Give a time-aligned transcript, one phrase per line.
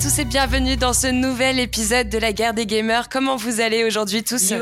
[0.00, 3.10] tous et bienvenue dans ce nouvel épisode de la guerre des gamers.
[3.10, 4.54] Comment vous allez aujourd'hui tous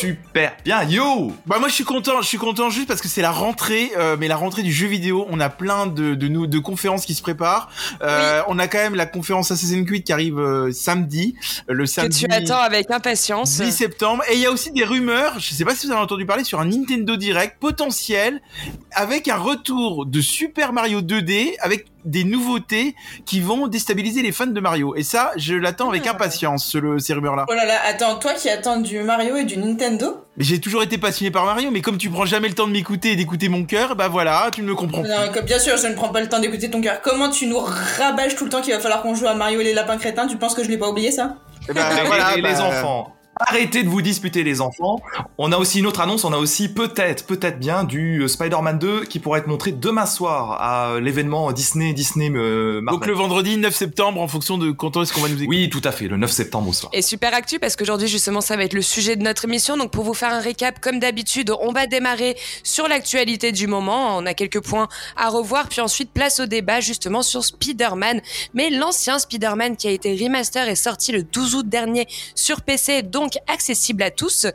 [0.00, 3.22] Super bien, yo Bah moi je suis content, je suis content juste parce que c'est
[3.22, 5.26] la rentrée, euh, mais la rentrée du jeu vidéo.
[5.30, 7.70] On a plein de de, nous, de conférences qui se préparent.
[8.02, 11.36] Euh, On a quand même la conférence Assassin's Creed qui arrive euh, samedi,
[11.68, 12.24] le samedi.
[12.24, 13.60] Que tu attends avec impatience.
[13.60, 14.24] 10 septembre.
[14.28, 15.38] Et il y a aussi des rumeurs.
[15.38, 18.42] Je sais pas si vous avez entendu parler sur un Nintendo Direct potentiel
[18.90, 22.94] avec un retour de Super Mario 2D avec des nouveautés
[23.26, 24.94] qui vont déstabiliser les fans de Mario.
[24.96, 26.12] Et ça, je l'attends avec ah.
[26.12, 27.46] impatience, ce, ces rumeurs-là.
[27.48, 30.82] Oh là là, attends, toi qui attends du Mario et du Nintendo Mais j'ai toujours
[30.82, 33.48] été passionné par Mario, mais comme tu prends jamais le temps de m'écouter et d'écouter
[33.48, 36.20] mon cœur, bah voilà, tu ne me comprends non, Bien sûr, je ne prends pas
[36.20, 37.00] le temps d'écouter ton cœur.
[37.02, 39.64] Comment tu nous rabâches tout le temps qu'il va falloir qu'on joue à Mario et
[39.64, 40.26] les lapins crétins?
[40.26, 41.36] Tu penses que je l'ai pas oublié ça?
[41.68, 43.14] Ben, voilà, les bah, enfants.
[43.36, 45.00] Arrêtez de vous disputer les enfants.
[45.38, 48.78] On a aussi une autre annonce, on a aussi peut-être, peut-être bien du euh, Spider-Man
[48.78, 53.14] 2 qui pourrait être montré demain soir à euh, l'événement Disney, Disney euh, Donc le
[53.14, 55.48] vendredi 9 septembre en fonction de quand est-ce qu'on va nous écouter.
[55.48, 56.90] Oui, tout à fait, le 9 septembre au soir.
[56.92, 59.76] Et super actu parce qu'aujourd'hui justement ça va être le sujet de notre émission.
[59.76, 64.18] Donc pour vous faire un récap, comme d'habitude, on va démarrer sur l'actualité du moment.
[64.18, 68.20] On a quelques points à revoir, puis ensuite place au débat justement sur Spider-Man.
[68.54, 73.02] Mais l'ancien Spider-Man qui a été remaster est sorti le 12 août dernier sur PC,
[73.02, 74.46] donc accessible à tous.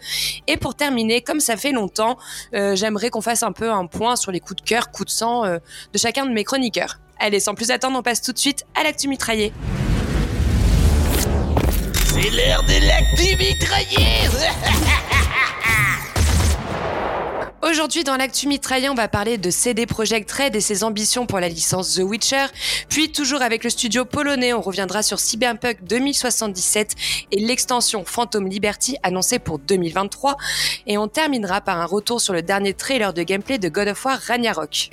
[0.48, 2.18] Et pour terminer, comme ça fait longtemps,
[2.54, 5.18] euh, j'aimerais qu'on fasse un peu un point sur les coups de cœur, coups de
[5.18, 5.60] sang euh,
[5.94, 7.00] de chacun de mes chroniqueurs.
[7.20, 9.54] Allez, sans plus attendre, on passe tout de suite à l'actu mitraillé.
[12.06, 14.30] C'est l'heure de l'actu mitraillé
[17.68, 21.40] Aujourd'hui, dans l'actu mitraillé, on va parler de CD Projekt Red et ses ambitions pour
[21.40, 22.46] la licence The Witcher.
[22.90, 26.94] Puis, toujours avec le studio polonais, on reviendra sur Cyberpunk 2077
[27.32, 30.38] et l'extension Phantom Liberty annoncée pour 2023.
[30.86, 34.06] Et on terminera par un retour sur le dernier trailer de gameplay de God of
[34.06, 34.92] War Ragnarok.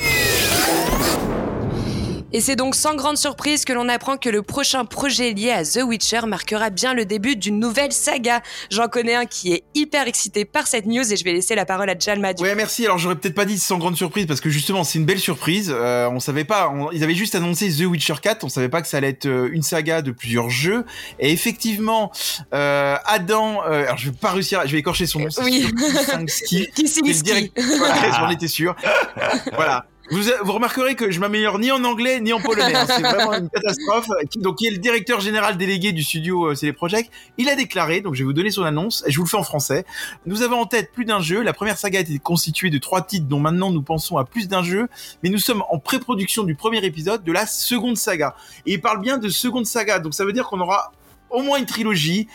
[2.35, 5.65] Et c'est donc sans grande surprise que l'on apprend que le prochain projet lié à
[5.65, 8.41] The Witcher marquera bien le début d'une nouvelle saga.
[8.71, 11.67] J'en connais un qui est hyper excité par cette news et je vais laisser la
[11.67, 12.33] parole à Jalma.
[12.39, 12.87] Ouais, merci.
[12.87, 15.71] Alors j'aurais peut-être pas dit sans grande surprise parce que justement c'est une belle surprise.
[15.75, 18.45] Euh, on savait pas, ils avaient juste annoncé The Witcher 4.
[18.45, 20.87] On savait pas que ça allait être euh, une saga de plusieurs jeux.
[21.21, 22.13] Et effectivement,
[22.55, 25.29] euh, Adam, euh, alors je vais pas réussir, je vais écorcher son nom.
[25.43, 25.71] Oui.
[26.47, 26.87] Qui, qui,
[28.17, 28.75] J'en étais sûr.
[29.53, 29.87] voilà.
[30.11, 32.75] Vous, remarquerez que je m'améliore ni en anglais ni en polonais.
[32.75, 32.87] Hein.
[32.87, 34.09] C'est vraiment une catastrophe.
[34.37, 37.03] Donc, il est le directeur général délégué du studio euh.
[37.39, 39.37] Il a déclaré, donc je vais vous donner son annonce, et je vous le fais
[39.37, 39.85] en français.
[40.27, 41.43] Nous avons en tête plus d'un jeu.
[41.43, 44.63] La première saga était constituée de trois titres dont maintenant nous pensons à plus d'un
[44.63, 44.89] jeu.
[45.23, 48.35] Mais nous sommes en pré-production du premier épisode de la seconde saga.
[48.67, 49.99] Et il parle bien de seconde saga.
[49.99, 50.93] Donc ça veut dire qu'on aura
[51.31, 52.29] au moins une trilogie.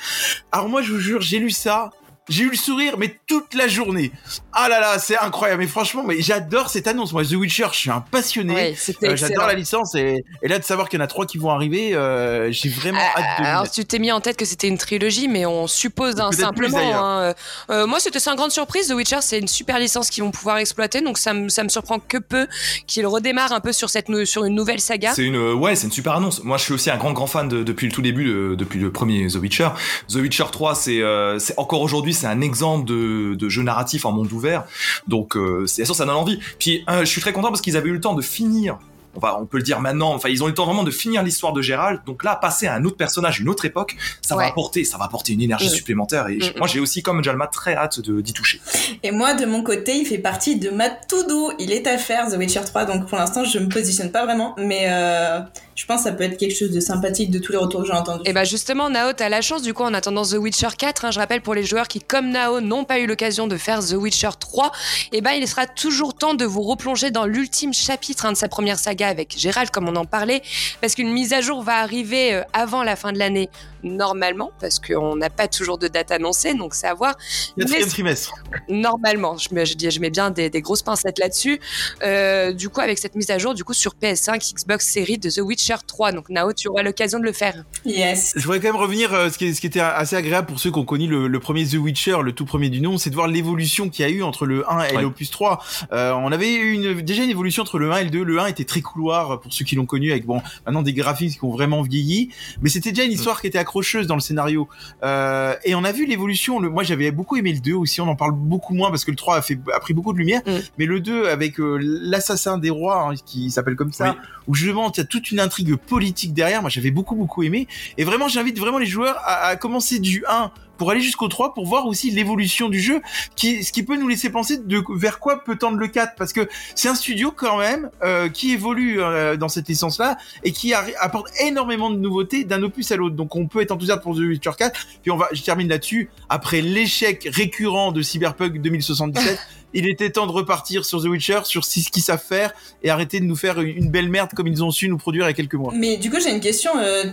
[0.52, 1.92] Alors moi, je vous jure, j'ai lu ça
[2.30, 4.12] j'ai eu le sourire, mais toute la journée.
[4.52, 5.62] Ah là là, c'est incroyable.
[5.62, 7.14] Mais franchement, mais j'adore cette annonce.
[7.14, 8.76] Moi, The Witcher, je suis un passionné.
[9.04, 11.38] Euh, j'adore la licence et, et, là de savoir qu'il y en a trois qui
[11.38, 13.46] vont arriver, euh, j'ai vraiment euh, hâte de.
[13.46, 16.78] Alors, tu t'es mis en tête que c'était une trilogie, mais on suppose hein, simplement.
[16.80, 17.34] Hein,
[17.70, 18.90] euh, moi, c'était sans grande surprise.
[18.90, 21.70] The Witcher, c'est une super licence qu'ils vont pouvoir exploiter, donc ça me ça me
[21.70, 22.48] surprend que peu
[22.88, 25.14] qu'ils redémarrent un peu sur cette sur une nouvelle saga.
[25.14, 26.44] C'est une ouais, c'est une super annonce.
[26.44, 28.80] Moi, je suis aussi un grand grand fan de, depuis le tout début, de, depuis
[28.80, 29.70] le premier The Witcher.
[30.10, 31.02] The Witcher 3, c'est
[31.40, 34.66] c'est encore aujourd'hui c'est un exemple de, de, jeu narratif en monde ouvert.
[35.08, 36.40] Donc, euh, c'est sûr, ça donne envie.
[36.60, 38.78] Puis, euh, je suis très content parce qu'ils avaient eu le temps de finir
[39.22, 41.54] on, peut le dire maintenant, enfin, ils ont eu le temps vraiment de finir l'histoire
[41.54, 42.02] de Gérald.
[42.06, 45.06] Donc là, passer à un autre personnage, une autre époque, ça va apporter, ça va
[45.06, 45.72] apporter une énergie mm.
[45.72, 46.28] supplémentaire.
[46.28, 48.62] Et mm, moi, j'ai aussi, comme Jalma, très hâte d'y toucher.
[49.04, 51.52] Et moi, de mon côté, il fait partie de ma to-do.
[51.60, 52.86] Il est à faire, The Witcher 3.
[52.86, 54.56] Donc pour l'instant, je me positionne pas vraiment.
[54.58, 55.40] Mais euh,
[55.78, 57.88] je pense que ça peut être quelque chose de sympathique de tous les retours que
[57.88, 58.24] j'ai entendus.
[58.26, 61.06] Et bah justement, Nao, t'as la chance du coup en attendant The Witcher 4.
[61.06, 63.86] Hein, je rappelle pour les joueurs qui, comme Nao, n'ont pas eu l'occasion de faire
[63.86, 64.72] The Witcher 3.
[65.12, 68.48] Et ben, il sera toujours temps de vous replonger dans l'ultime chapitre hein, de sa
[68.48, 70.42] première saga avec Gérald, comme on en parlait,
[70.82, 73.48] parce qu'une mise à jour va arriver euh, avant la fin de l'année
[73.84, 77.16] normalement, parce qu'on n'a pas toujours de date annoncée, donc c'est à voir.
[77.58, 78.34] Quatrième trimestre.
[78.70, 81.60] Normalement, je mets, je, mets bien des, grosses pincettes là-dessus.
[82.04, 85.30] Euh, du coup, avec cette mise à jour, du coup, sur PS5, Xbox Series de
[85.30, 86.12] The Witcher 3.
[86.12, 87.64] Donc, Nao, tu auras l'occasion de le faire.
[87.86, 88.34] Yes.
[88.36, 90.72] Je voudrais quand même revenir, euh, ce, qui, ce, qui, était assez agréable pour ceux
[90.72, 93.28] qui ont connu le, premier The Witcher, le tout premier du nom, c'est de voir
[93.28, 95.64] l'évolution qu'il y a eu entre le 1 et l'opus 3.
[95.92, 98.24] Euh, on avait eu une, déjà une évolution entre le 1 et le 2.
[98.24, 101.40] Le 1 était très couloir pour ceux qui l'ont connu, avec bon, maintenant des graphismes
[101.40, 102.30] qui ont vraiment vieilli,
[102.62, 104.70] mais c'était déjà une histoire qui était accrochée dans le scénario.
[105.04, 106.62] Euh, et on a vu l'évolution.
[106.62, 108.00] Moi, j'avais beaucoup aimé le 2 aussi.
[108.00, 110.18] On en parle beaucoup moins parce que le 3 a, fait, a pris beaucoup de
[110.18, 110.42] lumière.
[110.46, 110.52] Mm.
[110.78, 114.16] Mais le 2 avec euh, l'assassin des rois, hein, qui s'appelle comme ça,
[114.48, 116.62] où justement il y a toute une intrigue politique derrière.
[116.62, 117.68] Moi, j'avais beaucoup beaucoup aimé.
[117.98, 121.54] Et vraiment, j'invite vraiment les joueurs à, à commencer du 1 pour aller jusqu'au 3
[121.54, 123.02] pour voir aussi l'évolution du jeu,
[123.36, 126.34] qui, ce qui peut nous laisser penser de vers quoi peut tendre le 4 parce
[126.34, 130.52] que c'est un studio quand même euh, qui évolue euh, dans cette licence là et
[130.52, 133.16] qui apporte énormément de nouveautés d'un opus à l'autre.
[133.16, 134.88] Donc on peut être enthousiaste pour The Witcher 4.
[135.02, 136.10] Puis on va, je termine là-dessus.
[136.30, 139.40] Après l'échec récurrent de Cyberpunk 2077,
[139.74, 142.54] il était temps de repartir sur The Witcher, sur ce qu'ils savent faire
[142.84, 145.28] et arrêter de nous faire une belle merde comme ils ont su nous produire il
[145.28, 145.74] y a quelques mois.
[145.76, 146.72] Mais du coup, j'ai une question.
[146.78, 147.04] euh,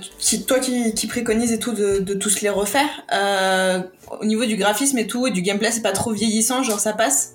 [0.47, 3.81] toi qui, qui préconise et tout de, de tous les refaire, euh,
[4.21, 6.93] au niveau du graphisme et tout, et du gameplay, c'est pas trop vieillissant, genre ça
[6.93, 7.35] passe?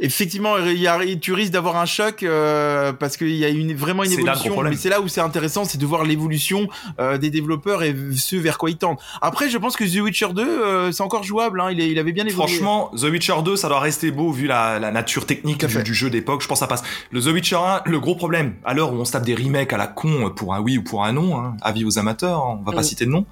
[0.00, 3.74] Effectivement, il y a- tu risques d'avoir un choc euh, parce qu'il y a une,
[3.74, 4.60] vraiment une évolution.
[4.62, 6.68] Mais c'est là où c'est intéressant, c'est de voir l'évolution
[6.98, 8.96] euh, des développeurs et ce vers quoi ils tendent.
[9.20, 11.60] Après, je pense que The Witcher 2, euh, c'est encore jouable.
[11.60, 12.34] Hein, il, est- il avait bien évolué.
[12.46, 16.10] Franchement, The Witcher 2, ça doit rester beau vu la, la nature technique du, jeu
[16.10, 16.42] d'époque.
[16.42, 16.82] Je pense que ça passe.
[17.10, 19.72] Le The Witcher 1, le gros problème, à l'heure où on se tape des remakes
[19.72, 22.58] à la con pour un oui ou pour un non, hein, avis aux amateurs, hein,
[22.60, 22.84] on va pas Mm.
[22.84, 23.26] citer de nom.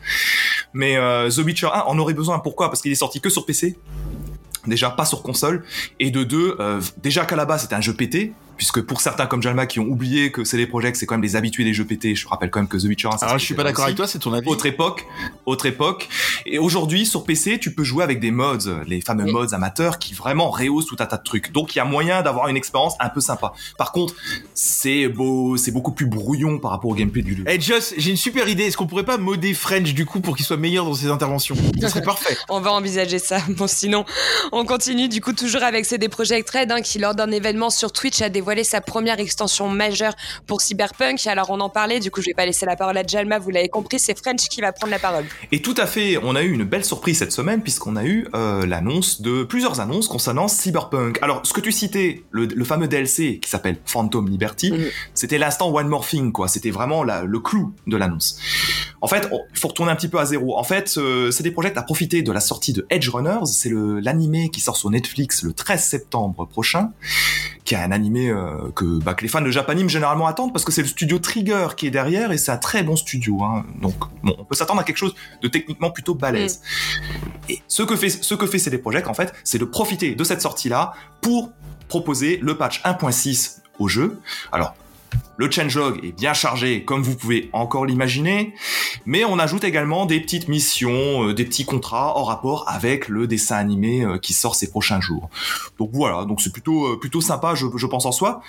[0.74, 2.38] Mais euh, The Witcher 1 en aurait besoin.
[2.38, 2.68] Pourquoi?
[2.68, 3.76] Parce qu'il est sorti que sur PC.
[4.66, 5.64] Déjà pas sur console.
[5.98, 9.24] Et de deux euh, déjà qu'à la base c'était un jeu pété puisque pour certains
[9.24, 11.72] comme Jalma qui ont oublié que c'est les projets c'est quand même les habitués des
[11.72, 13.54] jeux pétés je rappelle quand même que The Witcher 1 ça Alors, se je suis
[13.54, 14.46] pas d'accord avec toi, c'est ton avis.
[14.48, 15.06] autre époque,
[15.46, 16.10] autre époque.
[16.44, 19.32] Et aujourd'hui, sur PC, tu peux jouer avec des mods, les fameux Oui.
[19.32, 21.52] mods amateurs qui vraiment rehaussent tout un tas de trucs.
[21.52, 23.54] Donc, il y a moyen d'avoir une expérience un peu sympa.
[23.78, 24.14] Par contre,
[24.52, 27.44] c'est beau, c'est beaucoup plus brouillon par rapport au gameplay du jeu.
[27.46, 28.64] Hey Joss, j'ai une super idée.
[28.64, 31.54] Est-ce qu'on pourrait pas modder French du coup pour qu'il soit meilleur dans ses interventions?
[31.80, 32.36] Ce serait parfait.
[32.50, 33.38] On va envisager ça.
[33.60, 34.04] Bon, sinon,
[34.52, 37.92] on continue du coup toujours avec CD Projekt Red hein, qui, lors d'un événement sur
[37.92, 40.14] Twitch, a dévoilé sa première extension majeure
[40.46, 41.26] pour Cyberpunk.
[41.26, 43.50] Alors, on en parlait, du coup, je vais pas laisser la parole à Jalma, vous
[43.50, 45.24] l'avez compris, c'est French qui va prendre la parole.
[45.52, 48.26] Et tout à fait, on a eu une belle surprise cette semaine puisqu'on a eu
[48.34, 51.18] euh, l'annonce de plusieurs annonces concernant Cyberpunk.
[51.22, 54.86] Alors, ce que tu citais, le, le fameux DLC qui s'appelle Phantom Liberty, Mhm.
[55.14, 56.48] c'était l'instant One More Thing, quoi.
[56.48, 58.38] C'était vraiment la- le clou de l'annonce.
[59.00, 60.58] En fait, il faut retourner un petit peu à zéro.
[60.58, 64.50] En fait, euh, CD Projekt a profité de la sortie de Edge Runners, c'est l'animé
[64.50, 66.90] qui sort sur Netflix le 13 septembre prochain,
[67.64, 70.64] qui est un animé euh, que, bah, que les fans de Japanime généralement attendent parce
[70.64, 73.42] que c'est le studio Trigger qui est derrière et c'est un très bon studio.
[73.42, 73.64] Hein.
[73.80, 76.62] Donc, bon, on peut s'attendre à quelque chose de techniquement plutôt balèze.
[77.48, 80.24] Et ce que fait, ce que fait CD Projekt, en fait, c'est de profiter de
[80.24, 81.52] cette sortie-là pour
[81.88, 84.20] proposer le patch 1.6 au jeu.
[84.52, 84.74] Alors,
[85.40, 88.52] le changelog est bien chargé, comme vous pouvez encore l'imaginer,
[89.06, 93.26] mais on ajoute également des petites missions, euh, des petits contrats en rapport avec le
[93.26, 95.30] dessin animé euh, qui sort ces prochains jours.
[95.78, 98.42] Donc voilà, donc c'est plutôt euh, plutôt sympa, je, pense en soi.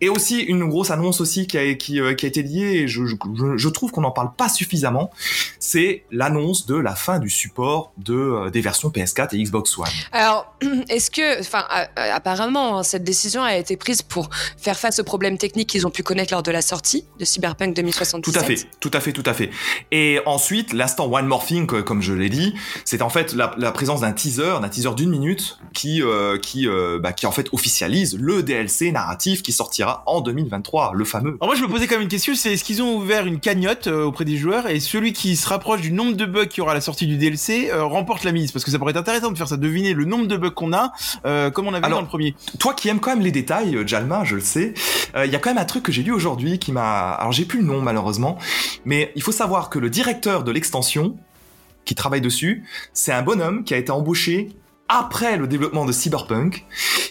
[0.00, 4.10] Et aussi une grosse annonce aussi qui a, été liée, et je, trouve qu'on n'en
[4.10, 5.10] parle pas suffisamment,
[5.60, 9.86] c'est l'annonce de la fin du support de des versions PS4 et Xbox One.
[10.10, 10.52] Alors,
[10.88, 11.64] est-ce que, enfin,
[11.94, 15.90] apparemment, hein, cette décision a été prise pour faire face aux problèmes techniques qu'ils ont
[15.90, 19.12] pu connaître lors de la sortie de Cyberpunk 2077 Tout à fait, tout à fait,
[19.12, 19.50] tout à fait.
[19.92, 22.54] Et ensuite, l'instant One More Thing, que- comme je l'ai dit,
[22.84, 26.68] c'est en fait la, la présence d'un teaser, d'un teaser d'une minute, qui euh, qui
[26.68, 31.36] euh, bah, qui en fait officialise le DLC narratif qui sortira en 2023, le fameux.
[31.40, 33.40] Alors moi je me posais quand même une question, c'est est-ce qu'ils ont ouvert une
[33.40, 36.58] cagnotte euh, auprès des joueurs et celui qui se rapproche du nombre de bugs qu'il
[36.58, 38.52] y aura à la sortie du DLC euh, remporte la mise?
[38.52, 40.72] Parce que ça pourrait être intéressant de faire ça, deviner le nombre de bugs qu'on
[40.72, 40.92] a,
[41.26, 42.34] euh, comme on avait Alors, dans le premier.
[42.58, 44.74] Toi qui aimes quand même les détails, Jalma, je le sais,
[45.16, 47.10] euh, il y a quand même un truc que j'ai lu aujourd'hui qui m'a...
[47.12, 48.38] Alors j'ai plus le nom malheureusement,
[48.84, 51.16] mais il faut savoir que le directeur de l'extension
[51.84, 54.50] qui travaille dessus, c'est un bonhomme qui a été embauché
[54.88, 56.64] après le développement de Cyberpunk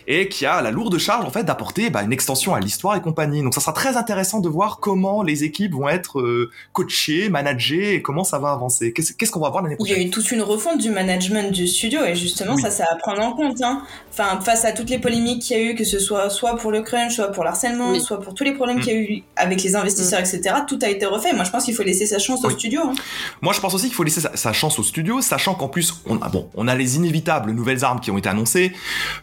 [0.06, 3.02] et qui a la lourde charge en fait d'apporter bah, une extension à l'histoire et
[3.02, 3.42] compagnie.
[3.42, 7.96] Donc ça sera très intéressant de voir comment les équipes vont être euh, coachées, managées
[7.96, 8.94] et comment ça va avancer.
[8.94, 10.08] Qu'est-ce qu'on va voir l'année Il y a prochaine?
[10.08, 12.62] eu toute une refonte du management du studio et justement Oui.
[12.62, 13.62] ça, ça à prendre en compte.
[13.62, 13.82] Hein.
[14.12, 16.72] Enfin, face à toutes les polémiques qu'il y a eu, que ce soit soit pour
[16.72, 18.02] le crunch, soit pour l'harcèlement, Oui.
[18.02, 18.82] soit pour tous les problèmes Mm.
[18.82, 20.42] qu'il y a eu avec les investisseurs, etc.
[20.68, 21.34] Tout a été refait.
[21.34, 22.82] Moi, je pense qu'il faut laisser sa chance au studio.
[22.86, 22.94] Hein.
[23.42, 25.94] Moi, je pense aussi qu'il faut laisser sa, sa chance au studio, sachant qu'en plus,
[26.06, 28.74] on a, bon, on a les inévitables nouvelles armes qui ont été annoncées,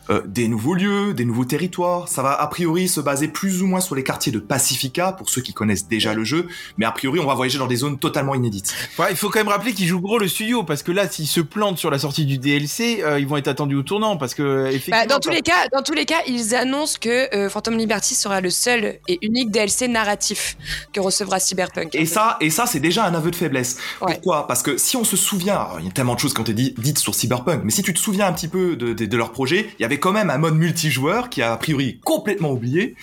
[0.08, 2.08] euh, des nouveaux lieux, des nouveaux territoires.
[2.08, 5.28] Ça va a priori se baser plus ou moins sur les quartiers de Pacifica, pour
[5.28, 7.98] ceux qui connaissent déjà le jeu, mais a priori, on va voyager dans des zones
[7.98, 8.74] totalement inédites.
[8.98, 11.26] Ouais, il faut quand même rappeler qu'ils jouent gros le studio parce que là, s'ils
[11.26, 14.34] se plantent sur la sortie du DLC, euh, ils vont être attendus au tournant parce
[14.34, 14.98] que effectivement.
[15.00, 18.14] Bah, dans tous les cas, dans tous les cas, ils annoncent que euh, Phantom Liberty
[18.14, 20.56] sera le seul et unique DLC narratif
[20.92, 21.94] que recevra Cyberpunk.
[21.94, 23.76] Et ça, et ça, c'est déjà un aveu de faiblesse.
[24.00, 24.14] Ouais.
[24.14, 24.46] Pourquoi?
[24.46, 26.54] Parce que si on se souvient, il y a tellement de choses qui ont été
[26.54, 29.16] di- dites sur Cyberpunk, mais si tu te souviens un petit peu de, de, de
[29.16, 32.52] leur projet, il y avait quand même un mode multijoueur qui a a priori complètement
[32.52, 32.94] oublié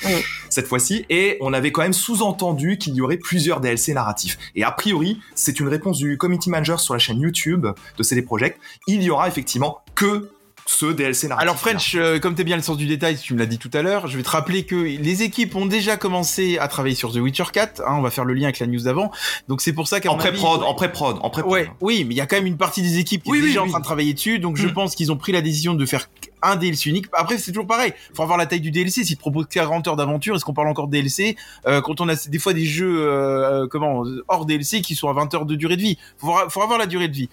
[0.50, 4.38] cette fois-ci, et on avait quand même sous-entendu qu'il y aurait plusieurs DLC narratifs.
[4.56, 7.68] Et a priori, c'est une réponse du community manager sur la chaîne YouTube
[7.98, 8.60] de CD Projekt.
[8.88, 10.30] Il y aura effectivement que
[10.70, 11.44] ce DLC narratif.
[11.50, 13.72] Alors French, euh, comme t'es bien le sens du détail, tu me l'as dit tout
[13.74, 17.12] à l'heure, je vais te rappeler que les équipes ont déjà commencé à travailler sur
[17.14, 17.82] The Witcher 4.
[17.82, 19.12] Hein, on va faire le lien avec la news d'avant.
[19.48, 21.52] Donc c'est pour ça qu'à en mon avis- pré-prod, en pré-prod, en pré-prod.
[21.54, 23.42] Ouais, oui, mais il y a quand même une partie des équipes qui Oui, est
[23.42, 23.68] oui, déjà oui.
[23.68, 24.74] en train de travailler dessus, donc je Mm.
[24.74, 26.10] pense qu'ils ont pris la décision de faire
[26.42, 27.06] un DLC unique.
[27.14, 27.94] Après, c'est toujours pareil.
[28.14, 29.04] Faut avoir la taille du DLC.
[29.04, 32.10] Si tu proposes 40 heures d'aventure, est-ce qu'on parle encore de DLC euh, Quand on
[32.10, 35.46] a des fois des jeux, euh, euh, comment, hors DLC qui sont à 20 heures
[35.46, 35.98] de durée de vie?
[36.18, 37.30] Faut, avoir- faut avoir la durée de vie.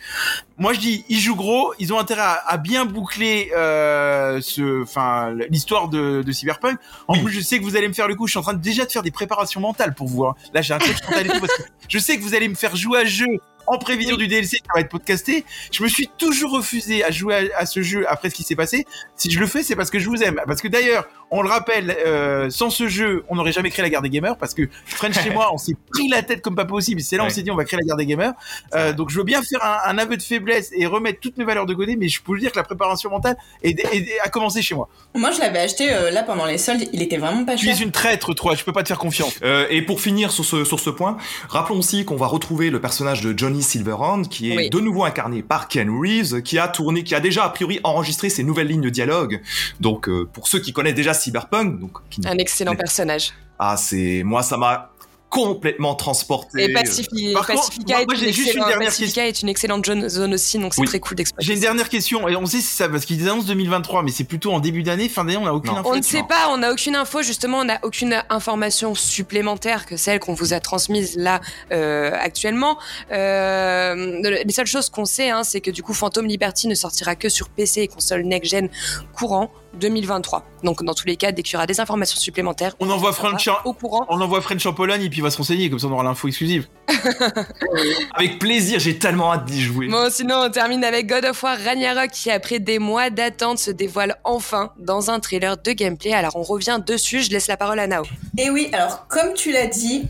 [0.58, 1.72] Moi, je dis, ils jouent gros.
[1.78, 6.78] Ils ont intérêt à, à bien boucler euh, ce, enfin, l'histoire de, de Cyberpunk.
[7.08, 7.24] En Oui.
[7.24, 8.26] plus, je sais que vous allez me faire le coup.
[8.26, 10.24] Je suis en train de, déjà de faire des préparations mentales pour vous.
[10.24, 10.34] hein.
[10.54, 10.78] Là, j'ai un
[11.40, 13.26] parce que je sais que vous allez me faire jouer à jeu
[13.66, 15.44] en prévision du DLC qui va être podcasté.
[15.72, 18.56] Je me suis toujours refusé à jouer à, à ce jeu après ce qui s'est
[18.56, 18.84] passé.
[19.16, 20.40] Si je le fais, c'est parce que je vous aime.
[20.46, 23.90] Parce que d'ailleurs, on le rappelle, euh, sans ce jeu, on n'aurait jamais créé la
[23.90, 24.36] guerre des gamers.
[24.36, 27.00] Parce que French chez moi, on s'est pris la tête comme pas possible.
[27.00, 27.32] C'est là on Ouais.
[27.32, 28.32] s'est dit, on va créer la guerre des gamers.
[28.74, 31.44] Euh, donc je veux bien faire un, un aveu de faiblesse et remettre toutes mes
[31.44, 34.28] valeurs de côté, mais je peux vous dire que la préparation mentale est, est- a
[34.28, 34.88] commencé chez moi.
[35.14, 36.84] Moi, je l'avais acheté euh, là pendant les soldes.
[36.92, 37.74] Il était vraiment pas Tu cher.
[37.76, 38.54] es une traître, toi.
[38.54, 39.34] Je peux pas te faire confiance.
[39.42, 41.16] Euh, et pour finir sur ce, sur ce point,
[41.48, 44.70] rappelons aussi qu'on va retrouver le personnage de Johnny Silverhand, qui est Oui.
[44.70, 48.28] de nouveau incarné par Ken Reeves, qui a tourné, qui a déjà a priori enregistré
[48.28, 49.40] ses nouvelles lignes de dialogue.
[49.80, 53.32] Donc, euh, pour ceux qui connaissent déjà Cyberpunk, donc qui- Un excellent personnage.
[53.60, 54.90] ah c'est moi ça m'a
[55.30, 56.62] complètement transporté.
[56.64, 59.26] Et Pacifi- Par contre, Pacifica, moi- est, moi, une j'ai juste une excellente- dernière Pacifica
[59.26, 60.86] est une excellente zone- aussi, donc c'est Oui.
[60.86, 61.44] très cool d'exploiter.
[61.44, 64.22] J'ai une dernière question, et on sait si ça, parce qu'ils annoncent 2023, mais c'est
[64.24, 65.78] plutôt en début d'année, fin d'année, on n'a aucune Non.
[65.80, 65.90] info.
[65.92, 69.96] On ne sait pas, on n'a aucune info, justement, on n'a aucune information supplémentaire que
[69.96, 71.40] celle qu'on vous a transmise là
[71.72, 72.78] euh, actuellement.
[73.10, 77.16] Euh, les seules choses qu'on sait, hein, c'est que du coup, Phantom Liberty ne sortira
[77.16, 78.68] que sur PC et console next-gen
[79.16, 80.44] courant 2023.
[80.62, 83.48] Donc, dans tous les cas, dès qu'il y aura des informations supplémentaires, On envoie French
[83.48, 84.06] en, au courant.
[84.08, 86.04] on envoie French en Pologne et puis il va se renseigner, comme ça on aura
[86.04, 86.66] l'info exclusive.
[88.14, 89.88] Avec plaisir, j'ai tellement hâte d'y jouer.
[89.88, 93.70] Bon, sinon, on termine avec God of War Ragnarok qui, après des mois d'attente, se
[93.70, 96.12] dévoile enfin dans un trailer de gameplay.
[96.12, 97.22] Alors, on revient dessus.
[97.22, 98.04] Je laisse la parole à Nao.
[98.38, 100.06] Et oui, alors comme tu l'as dit,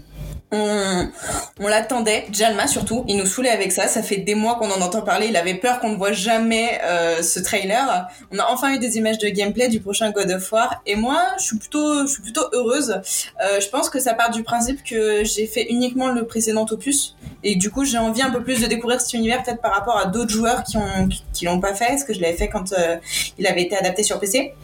[0.54, 4.80] on, l'attendait, Jalma surtout, il nous saoulait avec ça, ça fait des mois qu'on en
[4.80, 8.08] entend parler, il avait peur qu'on ne voit jamais euh, ce trailer.
[8.32, 11.22] On a enfin eu des images de gameplay du prochain God of War, et moi
[11.38, 12.14] je suis plutôt, je
[12.52, 13.00] heureuse.
[13.42, 17.16] Euh, je pense que ça part du principe que j'ai fait uniquement le précédent opus,
[17.42, 19.98] et du coup j'ai envie un peu plus de découvrir cet univers peut-être par rapport
[19.98, 21.08] à d'autres joueurs qui ont
[21.44, 22.96] l'ont pas fait, parce que je l'avais fait quand euh,
[23.38, 24.54] il avait été adapté sur PC.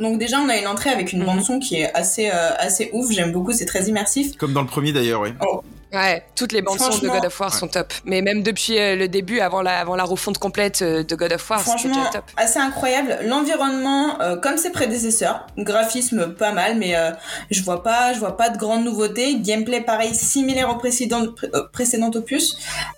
[0.00, 1.26] Donc déjà on a une entrée avec une Mhm.
[1.26, 4.36] bande son qui est assez euh, assez ouf, j'aime beaucoup, c'est très immersif.
[4.36, 5.30] Comme dans le premier d'ailleurs, oui.
[5.92, 7.94] Ouais, toutes les bandes son de God of War sont top.
[8.04, 11.32] Mais même depuis euh, le début, avant la, avant la refonte complète euh, de God
[11.32, 12.24] of War, c'était Franchement, déjà top.
[12.36, 13.18] assez incroyable.
[13.22, 17.12] L'environnement, euh, comme ses prédécesseurs, graphisme pas mal, mais euh,
[17.50, 19.36] je vois pas, je vois pas de grandes nouveautés.
[19.38, 22.56] Gameplay pareil, similaire au précédent, pré- euh, précédent opus.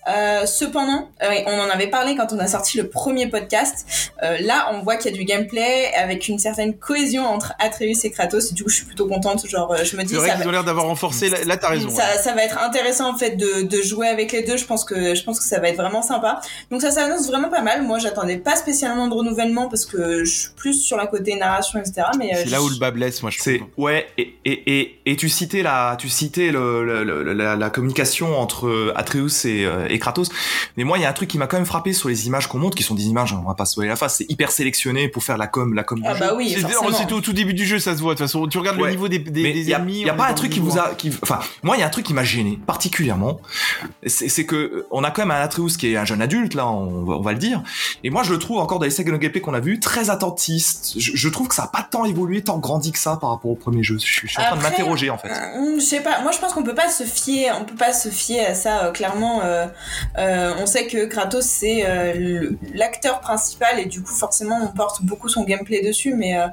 [0.09, 3.85] Euh, cependant, euh, on en avait parlé quand on a sorti le premier podcast.
[4.23, 8.05] Euh, là, on voit qu'il y a du gameplay avec une certaine cohésion entre Atreus
[8.05, 8.51] et Kratos.
[8.51, 9.47] Et du coup, je suis plutôt contente.
[9.47, 11.29] Genre, euh, je me dis, C'est vrai ça qu'ils ont l'air d'avoir renforcé.
[11.29, 11.89] Là, là, t'as raison.
[11.91, 12.03] ouais.
[12.23, 14.57] ça va être intéressant en fait de, de jouer avec les deux.
[14.57, 16.41] Je pense que je pense que ça va être vraiment sympa.
[16.71, 17.83] Donc ça s'annonce vraiment pas mal.
[17.83, 21.79] Moi, j'attendais pas spécialement de renouvellement parce que je suis plus sur la côté narration,
[21.79, 22.07] etc.
[22.19, 25.01] Mais euh, C'est là où le bas blesse, moi je C'est ouais et, et, et,
[25.07, 29.45] et tu citais la tu citais le, le- le- la, la communication entre euh, Atreus
[29.45, 30.29] et, euh, et Kratos
[30.77, 32.47] mais moi il y a un truc qui m'a quand même frappé sur les images
[32.47, 34.51] qu'on montre qui sont des images on va pas se voiler la face c'est hyper
[34.51, 36.37] sélectionné pour faire la com la com ah du bah jeu.
[36.37, 36.97] oui, C'est forcément.
[36.97, 38.15] c'est au tout début du jeu, ça se voit.
[38.15, 38.85] De toute façon, tu regardes Ouais.
[38.85, 40.01] le niveau des, des, mais des il y a, ennemis.
[40.03, 41.87] y a on pas un truc qui vous a qui enfin moi il y a
[41.87, 43.41] un truc qui m'a gêné particulièrement
[44.07, 46.69] c'est que euh, on a quand même un Atreus qui est un jeune adulte là
[46.69, 47.63] on va, on va le dire
[48.05, 50.95] et moi je le trouve encore dans les Second gameplay qu'on a vu très attentiste
[50.99, 53.51] je, je trouve que ça a pas tant évolué tant grandi que ça par rapport
[53.51, 55.85] au premier jeu je suis, je suis en train de m'interroger en fait Hum, Je
[55.85, 56.21] sais pas.
[56.23, 57.51] Moi, je pense qu'on peut pas se fier.
[57.61, 58.85] On peut pas se fier à ça.
[58.85, 59.67] euh, clairement, euh,
[60.19, 65.03] euh, on sait que Kratos c'est euh, l'acteur principal et du coup, forcément, on porte
[65.03, 66.15] beaucoup son gameplay dessus.
[66.15, 66.47] Mais euh,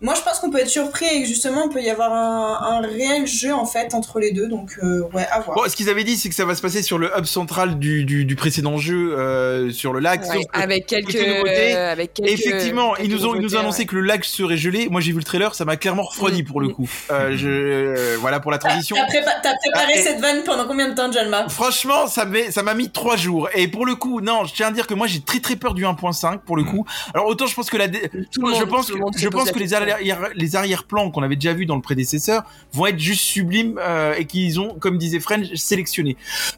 [0.00, 2.76] moi, je pense qu'on peut être surpris et que justement, il peut y avoir un,
[2.76, 4.48] un réel jeu en fait entre les deux.
[4.48, 5.56] Donc, euh, ouais, à voir.
[5.56, 7.78] Bon, ce qu'ils avaient dit, c'est que ça va se passer sur le hub central
[7.78, 10.22] du, du, du précédent jeu, euh, sur le lac.
[10.28, 13.78] Ouais, avec quelques, euh, avec quelques Effectivement, ils nous ont, ils nous ont nouveautés, annoncé
[13.80, 13.86] ouais.
[13.86, 14.88] que le lac serait gelé.
[14.90, 16.46] Moi, j'ai vu le trailer, ça m'a clairement refroidi Mm.
[16.46, 16.88] pour le coup.
[17.10, 18.96] Euh, je, euh, voilà pour la transition.
[18.96, 21.48] t'as prépa- préparé Ah, et- cette vanne pendant combien de temps, Jalma?
[21.48, 23.48] Franchement, ça m'a, ça m'a mis trois jours.
[23.54, 25.74] Et pour le coup, non, je tiens à dire que moi, j'ai très très peur
[25.74, 26.84] du 1.5 pour le coup.
[27.14, 27.98] Alors autant je pense que la, Tout
[28.34, 29.98] je monde- pense tout que, je pense les arrière-
[30.34, 34.24] les arrière-plans qu'on avait déjà vus dans le prédécesseur vont être juste sublimes euh, et
[34.26, 36.16] qu'ils ont, comme disait French, sélectionné.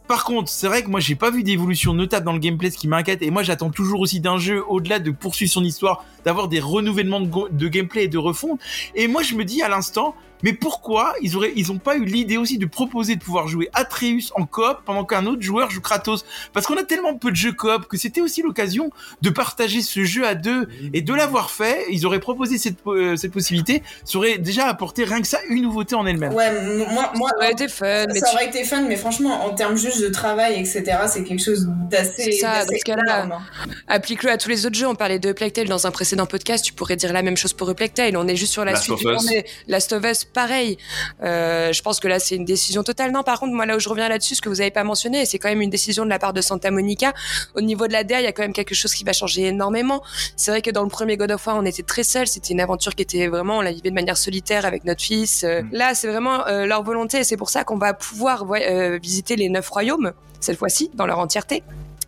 [0.08, 2.78] Par contre, c'est vrai que moi j'ai pas vu d'évolution notable dans le gameplay, ce
[2.78, 3.22] qui m'inquiète.
[3.22, 7.20] Et moi j'attends toujours aussi d'un jeu, au-delà de poursuivre son histoire, d'avoir des renouvellements
[7.20, 8.60] de, de gameplay et de refonte.
[8.94, 12.04] Et moi je me dis à l'instant, mais pourquoi ils auraient, ils ont pas eu
[12.04, 15.80] l'idée aussi de proposer de pouvoir jouer Atreus en coop pendant qu'un autre joueur joue
[15.80, 16.24] Kratos?
[16.52, 18.90] Parce qu'on a tellement peu de jeux coop que c'était aussi l'occasion
[19.22, 21.84] de partager ce jeu à deux et de l'avoir fait.
[21.90, 25.62] Ils auraient proposé cette, euh, cette possibilité, ça aurait déjà apporté rien que ça une
[25.62, 26.32] nouveauté en elle-même.
[26.34, 26.50] Ouais,
[26.90, 29.50] moi, moi Ça aurait été fun, mais ça tu- aurait été fun, mais franchement, en
[29.54, 32.22] termes juste de travail, etc., c'est quelque chose d'assez.
[32.24, 33.28] C'est ça, dans ce cas-là.
[33.32, 33.38] hein.
[33.88, 34.86] applique-le à tous les autres jeux.
[34.86, 36.64] On parlait de Plague Tale dans un précédent podcast.
[36.64, 38.16] Tu pourrais dire la même chose pour Plague Tale.
[38.16, 39.42] On est juste sur la Last suite of du Us.
[39.68, 40.76] Last of Us, pareil.
[41.22, 43.12] Euh, je pense que là, c'est une décision totale.
[43.12, 45.22] Non, par contre, moi, là où je reviens là-dessus, ce que vous avez pas mentionné,
[45.22, 47.12] et c'est quand même une décision de la part de Santa Monica.
[47.54, 49.46] Au niveau de la DA, il y a quand même quelque chose qui va changer
[49.46, 50.02] énormément.
[50.36, 52.26] C'est vrai que dans le premier God of War, on était très seuls.
[52.26, 55.44] C'était une aventure qui était vraiment, on la vivait de manière solitaire avec notre fils.
[55.44, 55.68] Euh, Mm.
[55.72, 57.18] Là, c'est vraiment euh, leur volonté.
[57.18, 61.06] Et c'est pour ça qu'on va pouvoir voi- visiter les neuf royaumes, cette fois-ci, dans
[61.06, 61.62] leur entièreté.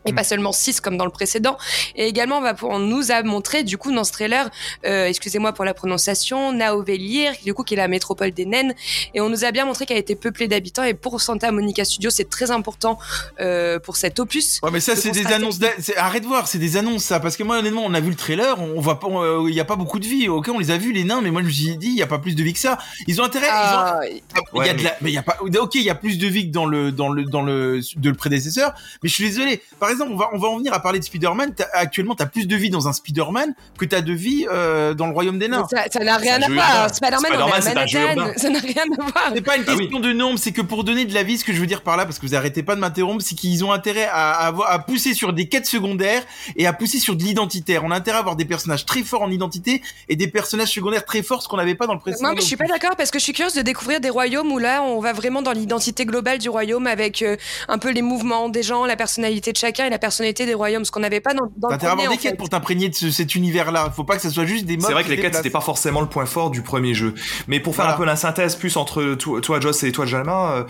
[0.06, 0.14] Et Mm.
[0.16, 1.56] pas seulement six comme dans le précédent.
[1.96, 4.50] Et également, on, va, pour- on nous a montré, du coup, dans ce trailer,
[4.86, 8.74] euh, excusez-moi pour la prononciation, Naovelir, du coup, qui est la métropole des naines.
[9.14, 10.82] Et on nous a bien montré qu'elle était peuplée d'habitants.
[10.84, 12.98] Et pour Santa Monica Studio, c'est très important
[13.40, 14.60] euh, pour cet opus.
[14.62, 15.58] Ouais, mais ça, de c'est des annonces.
[15.58, 17.20] d'a- c'est- Arrête de voir, c'est des annonces, ça.
[17.20, 19.60] Parce que moi, honnêtement, on a vu le trailer, on voit pas, euh, il y
[19.60, 20.28] a pas beaucoup de vie.
[20.28, 22.02] Ok, on les a vus, les nains, mais moi, je me suis dit, il y
[22.02, 22.78] a pas plus de vie que ça.
[23.06, 25.14] Ils ont intérêt, ils ont, Ah, Il y a Ouais, de mais- la- mais il
[25.14, 25.38] y a pas.
[25.60, 28.08] Ok, il y a plus de vie que dans le dans le dans le de
[28.10, 28.72] le prédécesseur.
[29.02, 29.62] Mais je suis désolé.
[29.80, 31.54] Par exemple, on va on va en venir à parler de Spider-Man.
[31.54, 35.06] T'as- Actuellement, t'as plus de vie dans un Spider-Man que t'as de vie euh, dans
[35.06, 35.66] le Royaume des Nains.
[35.70, 36.94] ça ça n'a rien à jeu voir.
[36.94, 38.20] Spider-Man, on est Spider-Man, à c'est un jeu Manhattan.
[38.20, 38.32] urbain.
[38.36, 39.30] Ça n'a rien à voir.
[39.34, 39.78] C'est pas une Ah oui.
[39.78, 41.82] question de nombre, c'est que pour donner de la vie, ce que je veux dire
[41.82, 44.46] par là, parce que vous arrêtez pas de m'interrompre, c'est qu'ils ont intérêt à, à
[44.46, 46.22] avoir, à pousser sur des quêtes secondaires
[46.56, 47.82] et à pousser sur de l'identitaire.
[47.84, 51.04] On a intérêt à avoir des personnages très forts en identité et des personnages secondaires
[51.04, 52.22] très forts, ce qu'on n'avait pas dans le précédent.
[52.24, 54.50] Moi, mais je suis pas d'accord parce que je suis curieuse de découvrir des royaumes
[54.52, 57.36] où là, on va vraiment dans l'identité globale du royaume avec euh,
[57.68, 60.84] un peu les mouvements des gens, la personnalité de chacun et la personnalité des royaumes,
[60.84, 63.34] ce qu'on n'avait pas dans, dans T'as en des quêtes pour t'imprégner de ce- cet
[63.34, 63.92] univers-là.
[63.94, 64.78] Faut pas que ça soit juste des.
[64.80, 67.14] C'est vrai que les quêtes c'était pas forcément le point fort du premier jeu.
[67.48, 67.96] Mais pour faire Voilà.
[67.96, 70.64] un peu la synthèse plus entre toi, toi Joss et toi Jalma, euh,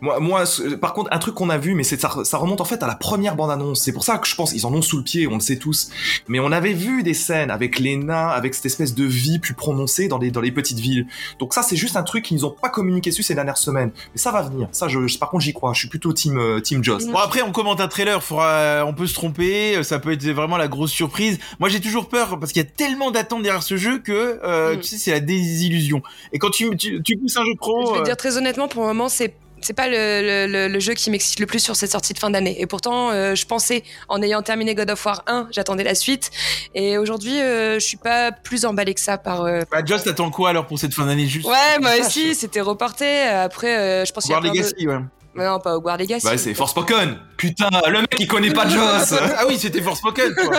[0.00, 0.44] moi, moi,
[0.80, 2.86] par contre un truc qu'on a vu, mais c'est ça, ça remonte en fait à
[2.86, 3.80] la première bande annonce.
[3.82, 5.56] C'est pour ça que je pense ils en ont sous le pied, on le sait
[5.58, 5.90] tous.
[6.28, 9.54] Mais on avait vu des scènes avec les nains, avec cette espèce de vie plus
[9.54, 11.06] prononcée dans les dans les petites villes.
[11.38, 13.90] Donc ça c'est juste un truc qu'ils nous ont pas communiqué dessus ces dernières semaines.
[14.14, 14.68] Mais ça va venir.
[14.72, 15.72] Ça je, je- par contre j'y crois.
[15.72, 17.06] Je suis plutôt team euh, team Joss.
[17.06, 18.46] Bon après on commente un trailer, faudra,
[18.86, 21.38] on peut se tromper, ça peut être vraiment la grosse surprise.
[21.60, 24.76] Moi j'ai toujours peur parce qu'il y a tellement d'attentes derrière ce jeu que euh,
[24.76, 24.80] Mm.
[24.80, 26.02] tu sais c'est la désillusion.
[26.32, 28.68] Et quand tu tu, tu pousses un jeu pro, Je vais euh, dire très honnêtement,
[28.68, 31.58] pour le moment, c'est c'est pas le, le- le- le jeu qui m'excite le plus
[31.60, 32.60] sur cette sortie de fin d'année.
[32.60, 36.30] Et pourtant, euh, je pensais, en ayant terminé God of War 1, j'attendais la suite.
[36.74, 39.42] Et aujourd'hui, euh, je suis pas plus emballée que ça par.
[39.44, 41.48] euh, bah, Joss t'attends quoi alors pour cette fin d'année juste?
[41.48, 43.22] Ouais, moi aussi, c'était reporté.
[43.22, 44.58] Après, euh, je pense qu'il y a War plein de...
[44.58, 44.98] Legacy ouais.
[45.36, 46.26] Mais Non, pas Hogwarts Legacy.
[46.26, 47.16] Ouais c'est Forspoken.
[47.36, 49.12] Putain le mec il connaît pas Joss.
[49.38, 50.56] ah oui, c'était Forspoken, quoi.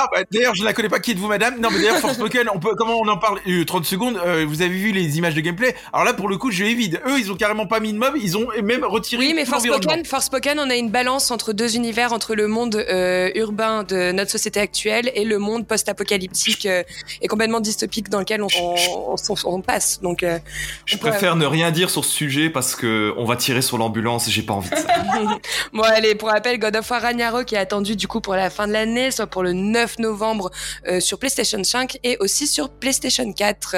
[0.00, 1.00] Ah, bah, d'ailleurs, je la connais pas.
[1.00, 1.58] Qui êtes-vous, madame?
[1.60, 3.40] Non, mais d'ailleurs, Forspoken, on peut, comment on en parle?
[3.48, 4.16] Euh, 30 secondes.
[4.24, 5.74] euh, vous avez vu les images de gameplay?
[5.92, 7.00] Alors là, pour le coup, je est vide.
[7.08, 8.14] Eux, ils ont carrément pas mis de mob.
[8.16, 9.24] Ils ont même retiré.
[9.24, 9.82] Oui, mais tout l'environnement.
[10.04, 14.12] Forspoken, Forspoken, on a une balance entre deux univers, entre le monde euh, urbain de
[14.12, 16.84] notre société actuelle et le monde post-apocalyptique euh,
[17.20, 20.00] et complètement dystopique dans lequel on, on, on- on passe.
[20.00, 20.38] Donc, euh,
[20.86, 24.07] Je préfère ne rien dire sur ce sujet parce que on va tirer sur l'ambulance
[24.28, 24.86] j'ai pas envie de ça.
[25.72, 28.66] bon, allez, pour rappel, God of War Ragnarok est attendu du coup pour la fin
[28.66, 30.50] de l'année, soit pour le 9 novembre
[30.86, 33.74] euh, sur PlayStation 5 et aussi sur PlayStation 4.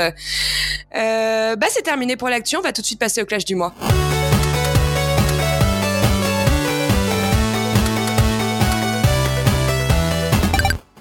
[0.95, 2.57] Euh, bah, c'est terminé pour l'actu.
[2.57, 3.75] On va tout de suite passer au clash du mois.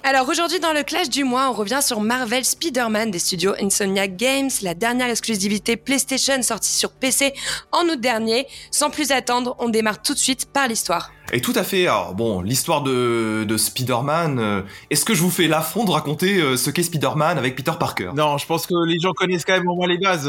[0.09, 4.15] Alors aujourd'hui dans le clash du mois, on revient sur Marvel Spider-Man des studios Insomniac
[4.15, 7.31] Games, la dernière exclusivité PlayStation sortie sur PC
[7.71, 8.47] en août dernier.
[8.71, 11.11] Sans plus attendre, on démarre tout de suite par l'histoire.
[11.31, 11.83] Et tout à fait.
[11.87, 14.39] Alors bon, l'histoire de, de Spider-Man.
[14.39, 17.71] euh, Est-ce que je vous fais l'affront de raconter euh, ce qu'est Spider-Man avec Peter
[17.79, 18.11] Parker?
[18.15, 20.27] Non, je pense que les gens connaissent quand même au moins les bases.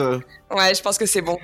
[0.51, 1.39] Ouais, je pense que c'est bon.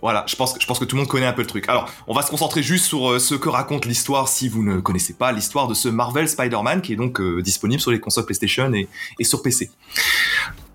[0.00, 1.68] Voilà, je pense, que- je pense que tout le monde connaît un peu le truc.
[1.68, 4.80] Alors, on va se concentrer juste sur euh, ce que raconte l'histoire si vous ne
[4.80, 8.24] connaissez pas l'histoire de ce Marvel Spider-Man qui est donc euh, disponible sur les consoles
[8.24, 9.70] PlayStation et, et sur PC.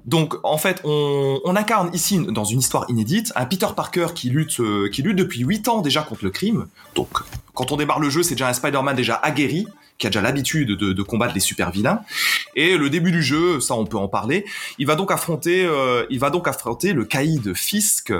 [0.07, 4.61] Donc, en fait, on, incarne ici, dans une histoire inédite, un Peter Parker qui lutte,
[4.61, 6.67] euh, qui lutte depuis 8 ans déjà contre le crime.
[6.95, 7.09] Donc,
[7.53, 9.67] quand on démarre le jeu, c'est déjà un Spider-Man déjà aguerri,
[9.97, 12.01] qui a déjà l'habitude de, de combattre les super vilains.
[12.55, 14.45] Et le début du jeu, ça on peut en parler,
[14.77, 18.11] il va donc affronter, euh, il va donc affronter le caïd Fisk.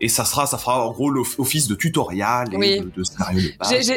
[0.00, 2.80] et ça sera, ça fera en gros l'office de tutoriel et Oui.
[2.80, 3.40] de, de scénario.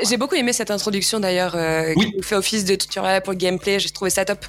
[0.03, 2.13] J'ai- beaucoup aimé cette introduction d'ailleurs, euh, Oui.
[2.15, 3.79] qui fait office de tutoriel pour le gameplay.
[3.79, 4.45] J'ai trouvé ça top.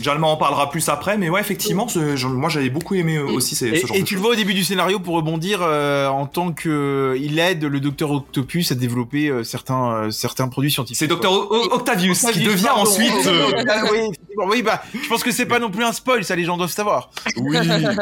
[0.00, 3.54] Jalma en parlera plus après, mais ouais, effectivement, ce- moi j'avais beaucoup aimé euh, aussi
[3.56, 5.60] ces, Et, ce genre et de tu le vois au début du scénario pour rebondir
[5.62, 10.48] euh, en tant que il aide le docteur Octopus à développer euh, certains euh, certains
[10.48, 10.98] produits scientifiques.
[10.98, 11.30] C'est Dr.
[11.32, 12.82] O- Octavius, qui Octavius, devient pardon.
[12.82, 13.26] ensuite.
[13.26, 16.56] euh, oui, bah, je pense que c'est pas non plus un spoil, ça les gens
[16.56, 17.10] doivent savoir.
[17.36, 17.56] Oui,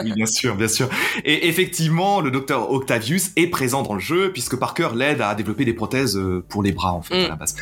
[0.04, 0.88] oui, bien sûr, bien sûr.
[1.24, 5.64] Et effectivement, le docteur Octavius est présent dans le jeu puisque Parker l'aide à développer
[5.64, 7.24] des prothèses euh, pour les bras en fait Mm.
[7.24, 7.56] à la base.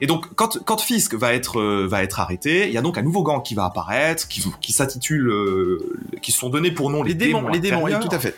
[0.00, 2.98] Et donc quand quand Fisk va être euh, va être arrêté, il y a donc
[2.98, 5.78] un nouveau gang qui va apparaître, qui qui s'intitule, euh,
[6.22, 8.34] qui se sont donnés pour nom les, Les démons, les démons, oui, tout à fait.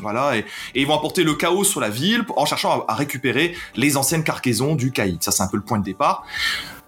[0.00, 3.54] Voilà, et, ils vont apporter le chaos sur la ville en cherchant à, à récupérer
[3.74, 5.22] les anciennes cargaisons du caïd.
[5.22, 6.24] Ça, c'est un peu le point de départ.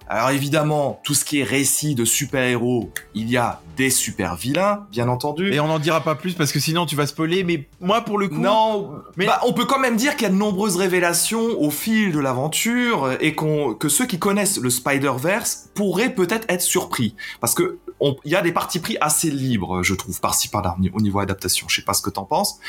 [0.09, 5.09] Alors évidemment, tout ce qui est récit de super-héros, il y a des super-vilains, bien
[5.09, 5.53] entendu.
[5.55, 7.45] Et on n'en dira pas plus parce que sinon tu vas spoiler.
[7.45, 10.27] Mais moi, pour le coup, Non, Mais- bah, on peut quand même dire qu'il y
[10.27, 14.69] a de nombreuses révélations au fil de l'aventure et qu'on que ceux qui connaissent le
[14.69, 17.79] Spider-Verse pourraient peut-être être surpris parce que
[18.25, 21.67] il y a des parties pris assez libres, je trouve, par-ci par-là au niveau adaptation.
[21.69, 22.61] Je sais pas ce que t'en penses.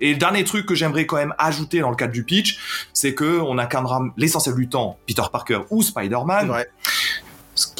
[0.00, 2.58] Et le dernier truc que j'aimerais quand même ajouter dans le cadre du pitch,
[2.92, 6.68] c'est que on incarnera l'essentiel du temps Peter Parker ou c'est Spider-Man vrai.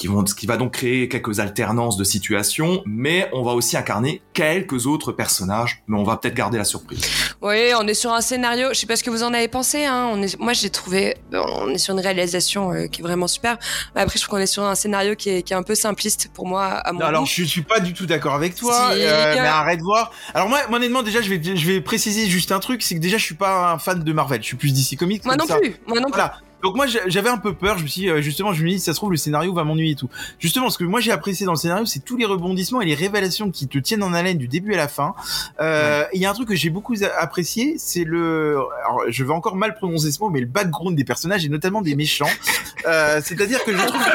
[0.02, 3.52] Ce qui, vont, ce qui va donc créer quelques alternances de situations, mais on va
[3.52, 7.02] aussi incarner quelques autres personnages, mais on va peut-être garder la surprise.
[7.40, 8.68] Oui, on est sur un scénario.
[8.72, 9.84] Je sais pas ce que vous en avez pensé.
[9.84, 10.10] Hein.
[10.12, 11.16] On est, moi, j'ai trouvé.
[11.32, 13.58] On est sur une réalisation euh, qui est vraiment super.
[13.94, 15.76] Mais après, je trouve qu'on est sur un scénario qui est, qui est un peu
[15.76, 17.28] simpliste pour moi, à mon Non, alors goût.
[17.32, 20.10] je suis pas du tout d'accord avec toi, Si, euh, mais arrête de voir.
[20.34, 23.00] Alors moi, moi, honnêtement, déjà, je vais, je vais préciser juste un truc, c'est que
[23.00, 25.24] déjà, je suis pas un fan de Marvel, je suis plus DC Comics.
[25.24, 25.58] Moi non ça.
[25.58, 25.76] plus.
[25.86, 26.14] Moi non plus.
[26.14, 26.38] Voilà.
[26.62, 28.68] Donc moi j'a- j'avais un peu peur, je me suis dit, euh, justement je me
[28.68, 30.08] dis si ça se trouve le scénario va m'ennuyer et tout.
[30.38, 32.94] Justement ce que moi j'ai apprécié dans le scénario c'est tous les rebondissements et les
[32.94, 35.14] révélations qui te tiennent en haleine du début à la fin.
[35.60, 39.32] Euh, Il y a un truc que j'ai beaucoup apprécié, c'est le alors je vais
[39.32, 42.30] encore mal prononcer ce mot mais le background des personnages et notamment des méchants.
[42.86, 44.10] Euh, c'est-à-dire que je trouve que,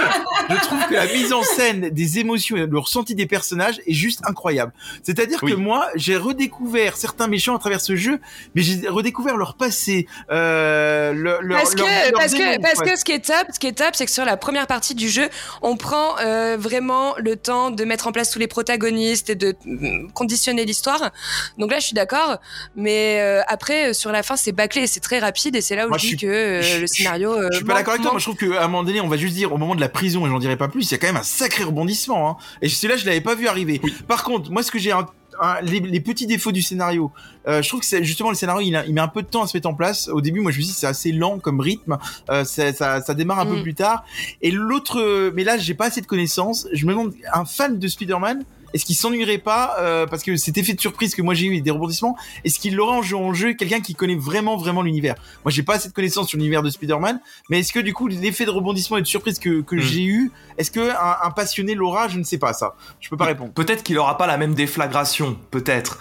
[0.50, 3.94] je trouve que la mise en scène des émotions et le ressenti des personnages est
[3.94, 4.72] juste incroyable.
[5.04, 5.52] C'est-à-dire Oui.
[5.52, 8.20] que moi j'ai redécouvert certains méchants à travers ce jeu
[8.56, 12.74] mais j'ai redécouvert leur passé, euh, le- leur, Parce que, leur- parce que, démons, parce
[12.76, 12.86] quoi.
[12.92, 14.96] que ce qui est top, ce qui est top, c'est que sur la première partie
[14.96, 15.30] du jeu,
[15.62, 19.56] on prend euh, vraiment le temps de mettre en place tous les protagonistes et de
[19.66, 21.12] mm, conditionner l'histoire.
[21.58, 22.38] Donc là, je suis d'accord,
[22.76, 25.86] mais euh, après, euh, sur la fin, c'est bâclé, c'est très rapide, et c'est là
[25.86, 27.34] où Moi, je je dis suis- que euh, je- le scénario.
[27.34, 28.12] euh, Je suis pas manque- d'accord avec toi.
[28.12, 29.90] Moi, je trouve qu'à un moment donné, on va juste dire au moment de la
[29.90, 32.30] prison, et j'en dirai pas plus, il y a quand même un sacré rebondissement.
[32.30, 32.38] Hein.
[32.62, 33.82] Et celui-là, je l'avais pas vu arriver.
[34.08, 35.06] Par contre, moi, ce que j'ai un-
[35.42, 37.12] un- les, les petits défauts du scénario,
[37.48, 39.28] euh, je trouve que c'est justement le scénario, il, a- il met un peu de
[39.28, 40.08] temps à se mettre en place.
[40.10, 41.98] Au début, moi, je me suis dit c'est assez lent comme rythme.
[42.30, 43.64] Euh, ça, ça, ça démarre un peu Mm.
[43.64, 44.04] plus tard.
[44.42, 46.68] Et l'autre, euh, mais là, j'ai pas assez de connaissances.
[46.74, 48.44] Je me demande, un fan de Spider-Man.
[48.74, 51.56] Est-ce qu'il s'ennuierait pas euh, parce que cet effet de surprise que moi j'ai eu
[51.56, 54.82] et des rebondissements Est-ce qu'il l'aurait en jeu en jeu quelqu'un qui connaît vraiment vraiment
[54.82, 55.16] l'univers?
[55.46, 58.08] Moi j'ai pas assez de connaissances sur l'univers de Spider-Man, mais est-ce que du coup
[58.08, 59.82] l'effet de rebondissement et de surprise que, que Hmm.
[59.82, 62.08] j'ai eu, est-ce que un, un passionné l'aura?
[62.08, 62.76] Je ne sais pas ça.
[63.00, 63.52] Je peux pas répondre.
[63.54, 66.00] Peut-être qu'il aura pas la même déflagration, peut-être.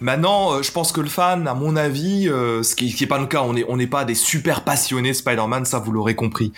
[0.00, 3.06] Maintenant, euh, je pense que le fan, à mon avis, euh, ce qui, qui est
[3.06, 6.14] pas le cas, on est on n'est pas des super passionnés Spider-Man, ça vous l'aurez
[6.14, 6.52] compris.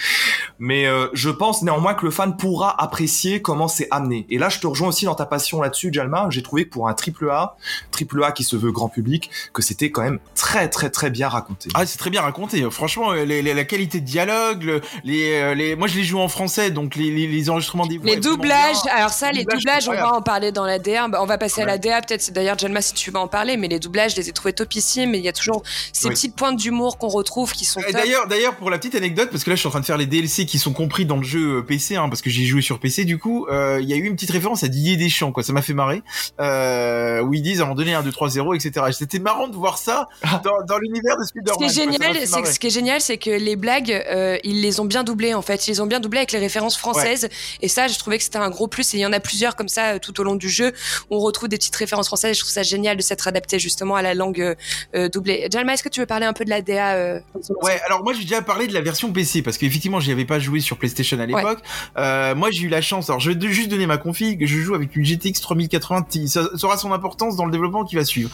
[0.59, 4.27] Mais euh, je pense néanmoins que le fan pourra apprécier comment c'est amené.
[4.31, 6.26] Et là, je te rejoins aussi dans ta passion là-dessus, Jalma.
[6.31, 7.57] J'ai trouvé que pour un triple A,
[7.90, 11.28] triple A qui se veut grand public, que c'était quand même très très très bien
[11.28, 11.68] raconté.
[11.74, 12.64] Ah c'est très bien raconté.
[12.70, 16.05] Franchement, euh, les- les- la qualité de dialogue, le- les, euh, les, moi je les
[16.05, 19.44] joue en français, donc les, les, les enregistrements des voix Les doublages, alors ça, les
[19.44, 21.09] doublage, doublages, on va en parler dans la DA.
[21.09, 21.78] Bah, on va passer à la.
[21.78, 22.33] DA, peut-être.
[22.33, 25.11] D'ailleurs, Jelma, si tu veux en parler, mais les doublages, je les ai trouvés topissimes.
[25.11, 26.14] Mais il y a toujours ces Oui.
[26.14, 27.81] petites pointes d'humour qu'on retrouve qui sont.
[27.92, 29.96] D'ailleurs, d'ailleurs, pour la petite anecdote, parce que là, je suis en train de faire
[29.98, 32.62] les DLC qui sont compris dans le jeu euh, PC, hein, parce que j'ai joué
[32.62, 33.05] sur PC.
[33.05, 35.42] Du coup, euh, il y a eu une petite référence à Didier Deschamps, quoi.
[35.42, 36.03] Ça m'a fait marrer.
[36.40, 38.87] Euh, où ils disent à un moment donné 1, 2, 3, 0, etc.
[38.88, 40.09] Et C'était marrant de voir ça
[40.45, 41.59] dans, dans l'univers de Ce Spider-Man.
[41.59, 44.61] qui est génial, c'est que ce qui est génial, c'est que les blagues, euh, ils
[44.61, 45.66] les ont bien doublées en fait.
[45.66, 47.29] Ils les ont bien doublées avec les références françaises.
[47.61, 48.95] Et ça, je trouvais que c'était un gros plus.
[48.95, 50.73] Et il y en a plusieurs comme ça euh, tout au long du jeu
[51.11, 52.37] où on retrouve des petites références françaises.
[52.37, 54.57] Je trouve ça génial de s'être adapté justement à la langue
[54.95, 55.49] euh, doublée.
[55.51, 57.21] Jalma, est-ce que tu veux parler un peu de la DA euh,
[57.62, 60.38] Ouais, alors moi j'ai déjà parlé de la version PC parce qu'effectivement j'y avais pas
[60.38, 61.61] joué sur PlayStation à l'époque.
[61.97, 64.75] Euh, moi j'ai eu la chance, alors je vais juste donner ma config, je joue
[64.75, 68.31] avec une GTX 3080 Ti, ça, aura son importance dans le développement qui va suivre.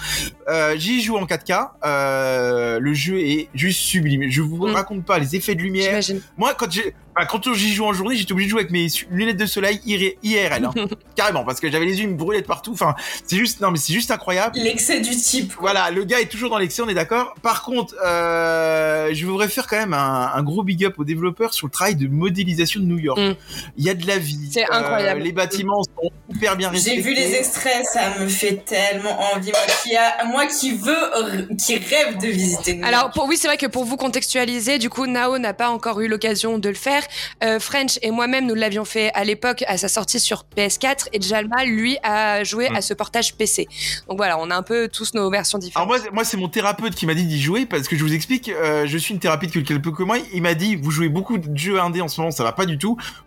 [0.49, 4.31] Euh, J'y joue en 4K, euh, le jeu est juste sublime.
[4.31, 4.73] Je vous Mm.
[4.75, 6.01] raconte pas les effets de lumière.
[6.37, 6.95] Moi quand j'ai
[7.27, 10.17] quand j'y joue en journée, j'étais obligé de jouer avec mes lunettes de soleil IR-
[10.23, 10.73] IRL, hein.
[11.17, 12.73] carrément, parce que j'avais les yeux me brûlaient de partout.
[12.73, 12.95] Enfin,
[13.27, 14.59] c'est juste, non mais c'est juste incroyable.
[14.59, 15.55] L'excès du type.
[15.55, 15.73] quoi.
[15.73, 17.35] Voilà, le gars est toujours dans l'excès, on est d'accord.
[17.43, 21.55] Par contre, euh, je voudrais faire quand même un, un gros big up aux développeurs
[21.55, 23.19] sur le travail de modélisation de New York.
[23.19, 23.35] Mm.
[23.79, 24.49] Il y a de la vie.
[24.53, 25.21] C'est incroyable.
[25.23, 26.97] les bâtiments sont hyper bien respectés.
[26.97, 29.51] J'ai vu les extraits, ça me fait tellement envie.
[29.51, 33.15] Moi qui, a, moi qui veux, qui rêve de visiter New Alors York.
[33.15, 36.09] pour, oui, c'est vrai que pour vous contextualiser, du coup, Nao n'a pas encore eu
[36.09, 37.03] l'occasion de le faire.
[37.43, 41.21] Euh, French et moi-même, nous l'avions fait à l'époque à sa sortie sur PS4 et
[41.21, 42.77] Jalma, lui, a joué Mm.
[42.77, 43.67] à ce portage PC.
[44.09, 45.89] Donc voilà, on a un peu tous nos versions Alors différentes.
[45.89, 48.49] moi, moi c'est mon thérapeute qui m'a dit d'y jouer parce que je vous explique,
[48.49, 50.17] euh, je suis une thérapeute que quelques que moi.
[50.33, 52.67] Il m'a dit, vous jouez beaucoup de jeux indés en ce moment, ça va pas
[52.67, 52.97] du tout.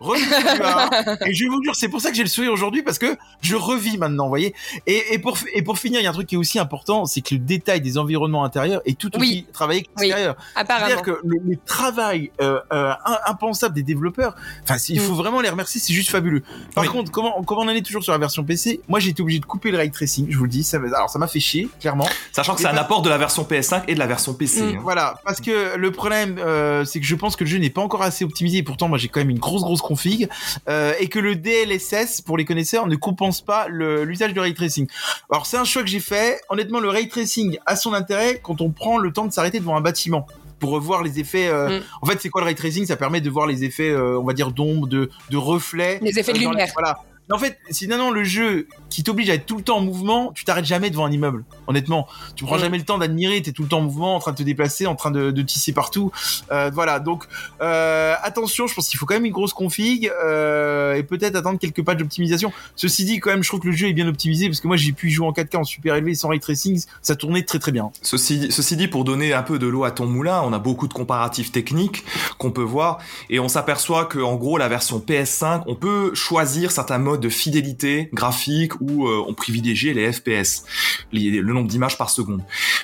[1.26, 3.16] Et je vais vous dire, c'est pour ça que j'ai le sourire aujourd'hui parce que
[3.40, 4.54] je revis maintenant, vous voyez.
[4.86, 7.04] Et, et pour et pour finir, il y a un truc qui est aussi important,
[7.06, 9.46] c'est que le détail des environnements intérieurs est tout aussi Oui.
[9.52, 10.06] travaillé que Oui.
[10.06, 10.36] l'extérieur.
[10.54, 10.86] Apparemment.
[10.86, 15.40] C'est-à-dire que le, le travail euh, euh, im- impensable des développeurs, enfin, il faut vraiment
[15.40, 16.42] les remercier, c'est juste fabuleux.
[16.74, 16.90] Par Oui.
[16.90, 19.40] contre, comment, comment on en est toujours sur la version PC Moi, j'ai été obligé
[19.40, 20.62] de couper le ray tracing, je vous le dis.
[20.62, 22.06] Ça, alors, ça m'a fait chier, clairement.
[22.32, 24.62] Sachant que c'est un pas- apport de la version PS5 et de la version PC.
[24.62, 24.68] Mm.
[24.76, 24.80] hein.
[24.82, 27.82] Voilà, parce que le problème, euh, c'est que je pense que le jeu n'est pas
[27.82, 28.58] encore assez optimisé.
[28.58, 30.28] Et pourtant, moi, j'ai quand même une grosse, grosse config,
[30.68, 34.86] euh, et que le DLSS, pour les connaisseurs, ne compense pas l'usage du ray tracing.
[35.30, 36.40] Alors, c'est un choix que j'ai fait.
[36.48, 39.76] Honnêtement, le ray tracing a son intérêt quand on prend le temps de s'arrêter devant
[39.76, 40.26] un bâtiment
[40.62, 41.48] pour voir les effets.
[41.48, 41.82] euh, Mm.
[42.02, 42.86] En fait, c'est quoi le ray tracing?
[42.86, 45.98] Ça permet de voir les effets, euh, on va dire, d'ombre, de, de reflets.
[46.00, 46.70] Les effets de euh, les- lumière.
[46.74, 46.98] Voilà.
[47.30, 49.80] En fait, si non, non, le jeu qui t'oblige à être tout le temps en
[49.80, 51.44] mouvement, tu t'arrêtes jamais devant un immeuble.
[51.66, 52.06] Honnêtement,
[52.36, 53.40] tu prends jamais le temps d'admirer.
[53.40, 55.42] T'es tout le temps en mouvement, en train de te déplacer, en train de, de
[55.42, 56.10] tisser partout.
[56.50, 56.98] Euh, voilà.
[57.00, 57.24] Donc,
[57.62, 61.58] euh, attention, je pense qu'il faut quand même une grosse config euh, et peut-être attendre
[61.58, 62.52] quelques patchs d'optimisation.
[62.76, 64.76] Ceci dit, quand même, je trouve que le jeu est bien optimisé parce que moi,
[64.76, 67.72] j'ai pu jouer en 4K en super élevé sans ray tracing, ça tournait très très
[67.72, 67.92] bien.
[68.02, 70.88] Ceci, ceci dit, pour donner un peu de l'eau à ton moulin, on a beaucoup
[70.88, 72.04] de comparatifs techniques
[72.36, 72.98] qu'on peut voir
[73.30, 77.28] et on s'aperçoit que en gros la version PS5, on peut choisir certains modes de
[77.30, 80.64] fidélité graphique où euh, on privilégie les FPS,
[81.12, 82.42] les- le nombre d'images par seconde.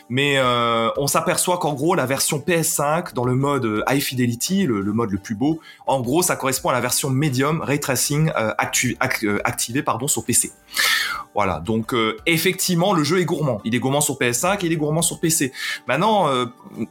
[0.08, 4.64] Mais euh, on s'aperçoit qu'en gros la version PS5 dans le mode euh, High Fidelity,
[4.64, 8.30] le, mode le plus beau, en gros ça correspond à la version Medium Ray Tracing
[8.56, 10.50] actu- ac- activée pardon sur PC.
[11.34, 11.94] Voilà, donc
[12.26, 13.60] effectivement le jeu est gourmand.
[13.64, 15.52] Il est gourmand sur PS5 et il est gourmand sur PC.
[15.86, 16.28] Maintenant,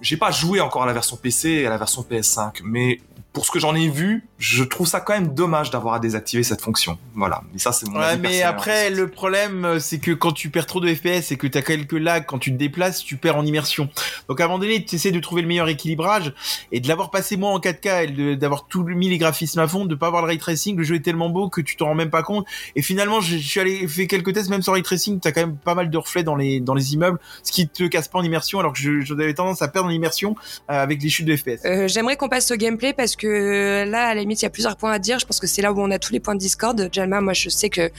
[0.01, 2.99] j'ai pas joué encore à la version PC et à la version PS5, mais
[3.37, 6.41] pour ce que j'en ai vu, je trouve ça quand même dommage d'avoir à désactiver
[6.41, 6.97] cette fonction.
[7.13, 10.31] Voilà, mais ça c'est mon Ouais, avis mais après, le problème, euh, c'est que quand
[10.31, 13.15] tu perds trop de FPS et que t'as quelques lags quand tu te déplaces, tu
[13.15, 13.89] perds en immersion.
[14.27, 16.33] Donc, à un moment donné, tu essaies de trouver le meilleur équilibrage
[16.71, 19.85] et de l'avoir passé moi en 4K et d'avoir tout mis les graphismes à fond,
[19.85, 20.75] de pas avoir le ray tracing.
[20.75, 22.47] Le jeu est tellement beau que tu t'en rends même pas compte.
[22.75, 25.41] Et finalement, je, je suis allé faire quelques tests, même sans ray tracing, t'as quand
[25.41, 28.17] même pas mal de reflets dans les, dans les immeubles, ce qui te casse pas
[28.17, 30.35] en immersion, alors que j'avais tendance à perdre en immersion
[30.71, 31.63] euh, avec les chutes de FPS.
[31.65, 34.49] Euh, J'aimerais qu'on passe au gameplay parce que là, à la limite, il y a
[34.49, 35.19] plusieurs points à dire.
[35.19, 36.89] Je pense que c'est là où on a tous les points de Discord.
[36.91, 37.89] Jalma, moi, je sais que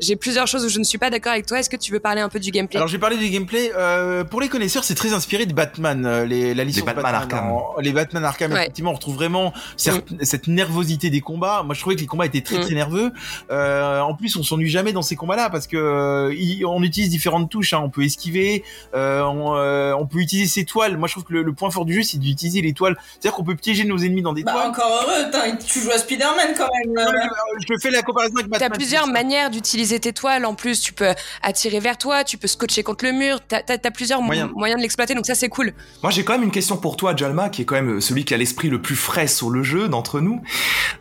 [0.00, 1.58] j'ai plusieurs choses où je ne suis pas d'accord avec toi.
[1.58, 2.76] Est-ce que tu veux parler un peu du gameplay?
[2.78, 3.72] Alors j'ai parlé du gameplay.
[3.76, 7.46] Euh, pour les connaisseurs, c'est très inspiré de Batman, euh, les, la licence Batman Arkham.
[7.50, 8.62] En- les Batman Arkham, Ouais.
[8.62, 11.62] effectivement, on retrouve vraiment cette, cette nervosité des combats.
[11.64, 12.60] Moi, je trouvais que les combats étaient très Mm.
[12.62, 13.12] très nerveux.
[13.50, 17.10] Euh, en plus, on s'ennuie jamais dans ces combats-là parce que euh, il- on utilise
[17.10, 17.72] différentes touches.
[17.74, 17.80] hein.
[17.82, 20.96] On peut esquiver, euh, on, euh, on peut utiliser ses toiles.
[20.96, 22.96] Moi, je trouve que le, le point fort du jeu, c'est d'utiliser les toiles.
[23.12, 25.30] C'est-à-dire qu'on peut piéger nos ennemis dans des Bah, encore heureux,
[25.66, 26.94] tu joues à Spider-Man quand même.
[26.94, 27.26] Non, euh,
[27.68, 30.44] je fais la comparaison avec T'as plusieurs manières d'utiliser tes toiles.
[30.46, 31.10] En plus, tu peux
[31.42, 33.40] attirer vers toi, tu peux scotcher contre le mur.
[33.48, 34.50] T'as as, plusieurs mo- Moyen.
[34.54, 35.74] moyens de l'exploiter, donc ça c'est cool.
[36.02, 38.34] Moi, j'ai quand même une question pour toi, Jalma, qui est quand même celui qui
[38.34, 40.40] a l'esprit le plus frais sur le jeu d'entre nous.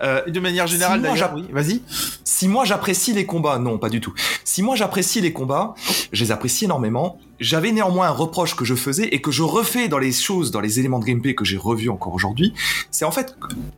[0.02, 1.82] Euh, Et de manière générale, Si d'ailleurs, oui, vas-y.
[2.24, 4.14] si moi j'apprécie les combats, non, pas du tout.
[4.44, 5.76] Si moi j'apprécie les combats,
[6.12, 7.20] je les apprécie énormément.
[7.40, 10.62] J'avais néanmoins un reproche que je faisais et que je refais dans les choses, dans
[10.62, 12.54] les éléments de gameplay que j'ai revus encore aujourd'hui.
[12.92, 13.36] C'est en fait,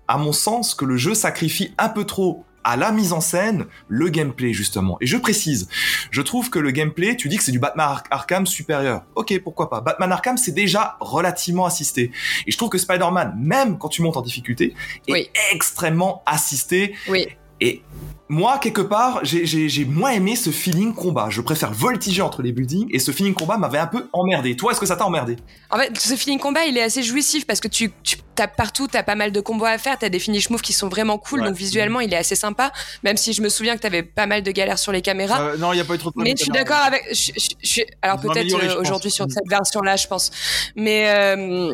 [0.08, 3.66] à mon sens, que le jeu sacrifie un peu trop à la mise en scène,
[3.88, 4.98] le gameplay justement.
[5.00, 5.70] Et je précise,
[6.12, 9.04] je trouve que le gameplay, tu dis que c'est du Batman Ar- Arkham supérieur.
[9.16, 9.80] Ok, pourquoi pas.
[9.80, 12.12] Batman Arkham, c'est déjà relativement assisté.
[12.46, 14.74] Et je trouve que Spider-Man, même quand tu montes en difficulté,
[15.08, 15.30] est Oui.
[15.54, 16.94] extrêmement assisté.
[17.08, 17.28] Oui.
[17.62, 17.82] Et
[18.30, 21.28] moi, quelque part, j'ai- moins aimé ce feeling combat.
[21.30, 24.56] Je préfère voltiger entre les buildings et ce feeling combat m'avait un peu emmerdé.
[24.58, 25.38] Toi, est-ce que ça t'a emmerdé?
[25.70, 28.88] En fait, ce feeling combat, il est assez jouissif parce que tu, tu tapes partout,
[28.88, 31.40] t'as pas mal de combos à faire, t'as des finish moves qui sont vraiment cool,
[31.42, 31.48] Ouais.
[31.48, 32.72] donc visuellement, il est assez sympa.
[33.04, 35.42] Même si je me souviens que t'avais pas mal de galères sur les caméras.
[35.42, 37.04] Euh, non, il y a pas eu trop de Mais je suis d'accord avec.
[37.12, 40.32] Je, je- je- alors peut-être euh, aujourd'hui sur cette version-là, je pense.
[40.76, 41.74] Mais euh,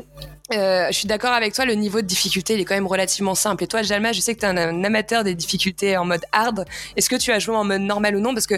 [0.52, 3.34] Euh, je suis d'accord avec toi, le niveau de difficulté il est quand même relativement
[3.34, 3.64] simple.
[3.64, 6.66] Et toi, Jalma, je sais que tu es un, amateur des difficultés en mode hard.
[6.98, 8.34] Est-ce que tu as joué en mode normal ou non?
[8.34, 8.56] Parce que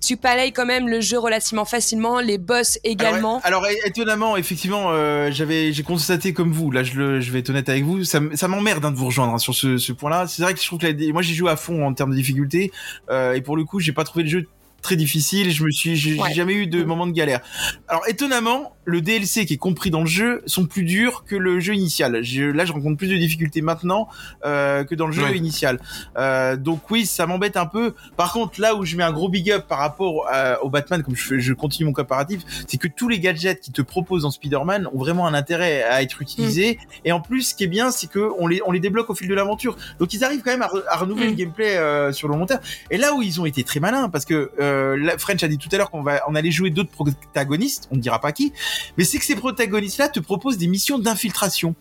[0.00, 3.40] tu palayes quand même le jeu relativement facilement, les boss également.
[3.42, 6.70] Alors, étonnamment, effectivement, euh, j'avais, j'ai constaté comme vous.
[6.70, 9.34] Là, je, le, je vais être honnête avec vous, ça m'emmerde hein, de vous rejoindre
[9.34, 10.28] hein, sur ce, ce point-là.
[10.28, 12.16] C'est vrai que je trouve que la- moi, j'ai joué à fond en termes de
[12.16, 12.70] difficulté,
[13.10, 14.46] euh, et pour le coup, j'ai pas trouvé le jeu
[14.82, 15.50] très difficile.
[15.50, 16.32] Je me suis, j'ai Ouais.
[16.32, 17.40] jamais eu de moment de galère.
[17.88, 21.60] Alors, étonnamment, le DLC qui est compris dans le jeu sont plus durs que le
[21.60, 22.22] jeu initial.
[22.22, 24.08] Je, là, je rencontre plus de difficultés maintenant
[24.46, 25.36] euh, que dans le jeu Ouais.
[25.36, 25.78] initial.
[26.16, 27.94] Euh, donc oui, ça m'embête un peu.
[28.16, 31.02] Par contre, là où je mets un gros big up par rapport euh, au Batman,
[31.02, 34.22] comme je, fais- je continue mon comparatif, c'est que tous les gadgets qui te proposent
[34.22, 36.78] dans Spider-Man ont vraiment un intérêt à être utilisés.
[37.04, 39.14] Et en plus, ce qui est bien, c'est que on les on les débloque au
[39.14, 39.76] fil de l'aventure.
[39.98, 41.30] Donc ils arrivent quand même à, re- à renouveler Mm.
[41.30, 42.60] le gameplay euh, sur le long terme.
[42.90, 45.68] Et là où ils ont été très malins, parce que euh, French a dit tout
[45.72, 48.52] à l'heure qu'on va on allait jouer d'autres protagonistes, on ne dira pas qui,
[48.96, 51.74] mais c'est que ces protagonistes-là te proposent des missions d'infiltration.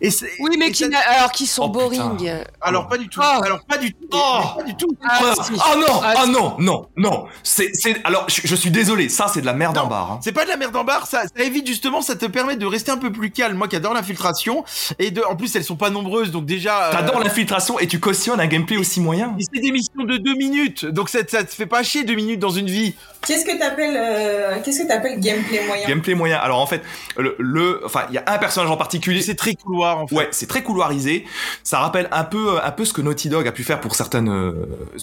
[0.00, 2.04] Et Oui, mais et qui, ça- alors qui sont Oh, putain.
[2.08, 2.30] boring.
[2.60, 3.20] alors pas du tout.
[3.22, 3.42] Oh.
[3.44, 3.98] Alors pas du tout.
[4.12, 4.40] Oh.
[4.56, 4.88] Pas du tout.
[5.02, 5.52] Ah, Ah, si.
[5.60, 7.26] ah non, Ah, ah non, non, non.
[7.42, 9.82] C'est, c'est, alors, je, je suis désolé, ça c'est de la merde Non.
[9.82, 10.12] en barre.
[10.12, 10.20] hein.
[10.22, 12.66] C'est pas de la merde en barre, ça, ça évite justement, ça te permet de
[12.66, 13.56] rester un peu plus calme.
[13.56, 14.64] Moi qui adore l'infiltration
[14.98, 16.88] et de, en plus elles sont pas nombreuses, donc déjà.
[16.88, 19.34] euh, T'adores l'infiltration et tu cautionnes un gameplay aussi moyen.
[19.36, 22.14] mais c'est des missions de deux minutes, donc ça, ça te fait pas chier deux
[22.14, 22.94] minutes dans une vie.
[23.26, 25.88] Qu'est-ce que t'appelles euh, qu'est-ce que t'appelles gameplay moyen?
[25.88, 26.36] Gameplay moyen.
[26.38, 26.82] Alors en fait,
[27.16, 29.22] le, le- enfin, il y a un personnage en particulier.
[29.22, 30.14] C'est très couloir en fait.
[30.14, 31.24] Ouais, c'est très couloirisé.
[31.62, 34.28] Ça rappelle un peu, un peu ce que Naughty Dog a pu faire pour certaines
[34.28, 34.52] euh,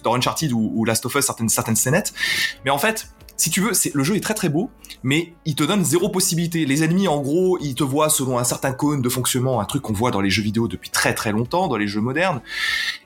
[0.04, 2.14] dans Uncharted ou, ou Last of Us, certaines certaines scénettes.
[2.66, 3.08] Mais en fait,
[3.42, 4.70] si tu veux, le jeu est très très beau,
[5.02, 6.64] mais il te donne zéro possibilité.
[6.68, 9.82] Les ennemis, en gros, ils te voient selon un certain cône de fonctionnement, un truc
[9.82, 12.42] qu'on voit dans les jeux vidéo depuis très très longtemps, dans les jeux modernes.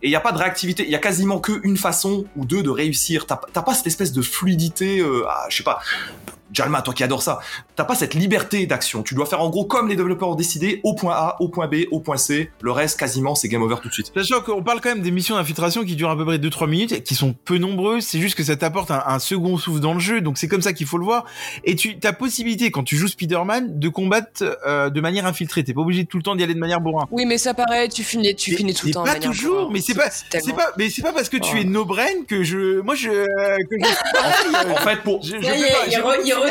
[0.03, 0.83] Et il y a pas de réactivité.
[0.83, 3.27] Il y a quasiment qu'une façon ou deux de réussir.
[3.27, 4.99] T'as pas cette espèce de fluidité.
[4.99, 5.79] Euh, je sais pas.
[6.55, 7.39] Jalma, toi qui adore ça,
[7.75, 9.03] t'as pas cette liberté d'action.
[9.03, 11.67] Tu dois faire en gros comme les développeurs ont décidé, au point A, au point
[11.67, 12.49] B, au point C.
[12.61, 14.11] Le reste, quasiment, c'est game over tout de suite.
[14.15, 16.91] Sachant qu'on parle quand même des missions d'infiltration qui durent à peu près 2-3 minutes,
[16.93, 19.93] et qui sont peu nombreuses, c'est juste que ça t'apporte un, un second souffle dans
[19.93, 21.25] le jeu, donc c'est comme ça qu'il faut le voir.
[21.63, 25.63] Et tu as possibilité, quand tu joues Spider-Man, de combattre euh, de manière infiltrée.
[25.63, 27.07] T'es pas obligé tout le temps d'y aller de manière bourrin.
[27.11, 29.01] Oui, mais ça paraît, tu finis, tu Mais- finis tout le temps.
[29.03, 29.69] de pas manière toujours, bourrin.
[29.73, 31.57] mais c'est pas- C'est tellement- pas, mais c'est pas parce que tu Oh.
[31.59, 33.25] es no brain que je, moi je, euh,
[33.69, 33.85] que je,
[34.71, 36.01] En fait, pour, je, je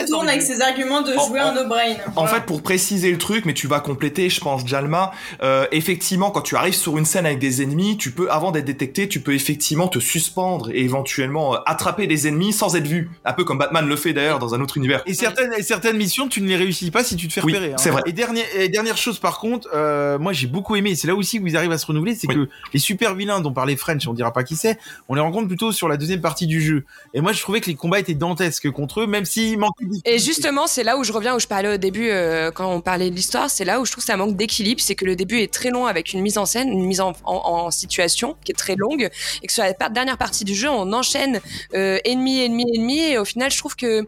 [0.02, 1.94] Retourne avec ses arguments de En- jouer en- un no-brain.
[2.16, 2.28] En Voilà.
[2.36, 5.12] fait, pour préciser le truc, mais tu vas compléter, je pense, Jalma.
[5.42, 8.64] euh, effectivement, quand tu arrives sur une scène avec des ennemis, tu peux, avant d'être
[8.64, 13.10] détecté, tu peux effectivement te suspendre et éventuellement euh, attraper des ennemis sans être vu.
[13.24, 15.02] Un peu comme Batman le fait d'ailleurs dans un autre univers.
[15.06, 17.52] Et certaines, et certaines missions, tu ne les réussis pas si tu te fais Oui,
[17.52, 17.72] repérer.
[17.72, 17.76] hein.
[17.78, 18.02] c'est vrai.
[18.06, 21.38] Et dernière, et dernière chose par contre, euh, moi j'ai beaucoup aimé, c'est là aussi
[21.38, 22.34] où ils arrivent à se renouveler, c'est Oui.
[22.34, 24.78] que les super vilains dont parlait French, on dira pas qui c'est,
[25.08, 26.84] on les rencontre plutôt sur la deuxième partie du jeu.
[27.14, 29.73] Et moi je trouvais que les combats étaient dantesques contre eux, même s'il manquait
[30.04, 32.80] Et justement, c'est là où je reviens, où je parlais au début, euh, quand on
[32.80, 35.16] parlait de l'histoire, c'est là où je trouve que ça manque d'équilibre, c'est que le
[35.16, 37.34] début est très long avec une mise en scène, une mise en, en-
[37.66, 39.08] en situation qui est très longue,
[39.42, 41.40] et que sur la dernière partie du jeu, on enchaîne
[41.74, 44.06] euh, ennemi, ennemi, ennemi, et au final, je trouve que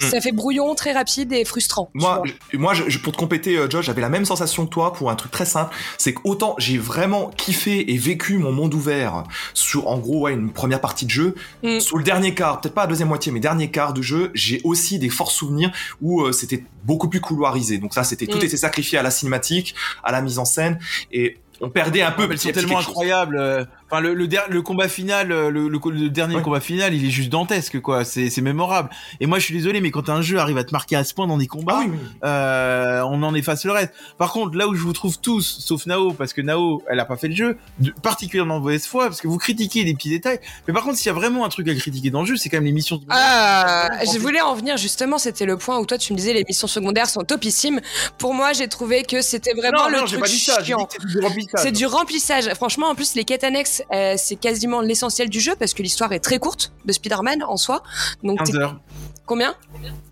[0.00, 1.90] ça fait brouillon très rapide et frustrant.
[1.94, 4.70] Moi, je- moi, je, je- pour te compléter, euh, Josh, j'avais la même sensation que
[4.70, 5.74] toi pour un truc très simple.
[5.98, 10.32] C'est que autant j'ai vraiment kiffé et vécu mon monde ouvert sur, en gros, ouais,
[10.32, 11.34] une première partie de jeu.
[11.62, 11.80] Mm.
[11.80, 14.60] Sur le dernier quart, peut-être pas la deuxième moitié, mais dernier quart de jeu, j'ai
[14.64, 17.78] aussi des forts souvenirs où euh, c'était beaucoup plus couloirisé.
[17.78, 18.44] Donc ça, c'était tout Mm.
[18.44, 20.78] était sacrifié à la cinématique, à la mise en scène,
[21.12, 22.28] et on perdait un peu.
[22.30, 23.68] elles sont tellement incroyables.
[23.90, 25.68] Enfin, le, le, der- le combat final, euh, le,
[26.10, 26.42] dernier Ouais.
[26.42, 28.04] combat final, il est juste dantesque, quoi.
[28.04, 28.90] C'est c'est mémorable.
[29.20, 31.14] Et moi, je suis désolé, mais quand un jeu arrive à te marquer à ce
[31.14, 31.98] point dans des combats, Ah oui, oui.
[32.24, 33.92] euh, on en efface le reste.
[34.18, 37.04] Par contre, là où je vous trouve tous, sauf Nao, parce que Nao, elle a
[37.04, 40.40] pas fait le jeu, de, particulièrement mauvaise foi, parce que vous critiquez les petits détails.
[40.66, 42.48] Mais par contre, s'il y a vraiment un truc à critiquer dans le jeu, c'est
[42.50, 43.00] quand même les missions.
[43.08, 46.44] Ah, je voulais en venir justement, c'était le point où toi tu me disais les
[46.46, 47.80] missions secondaires sont topissimes.
[48.18, 50.56] Pour moi, j'ai trouvé que c'était vraiment non, le non, j'ai truc pas dit ça.
[50.58, 50.84] J'ai dit chiant.
[50.86, 51.60] que c'était du remplissage.
[51.62, 52.54] C'est du remplissage.
[52.54, 56.12] Franchement, en plus, les quêtes annexes, euh, c'est quasiment l'essentiel du jeu parce que l'histoire
[56.12, 57.82] est très courte de Spider-Man en soi.
[58.22, 58.80] Donc, 15 t'es- heures.
[59.26, 59.54] combien?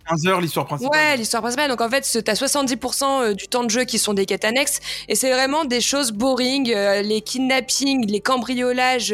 [0.09, 0.97] 15 heures, l'histoire principale.
[0.99, 1.69] Ouais, l'histoire principale.
[1.69, 4.79] Donc, en fait, t'as 70% euh, du temps de jeu qui sont des quêtes annexes
[5.09, 6.73] et c'est vraiment des choses boring.
[6.73, 9.11] euh, les kidnappings, les cambriolages,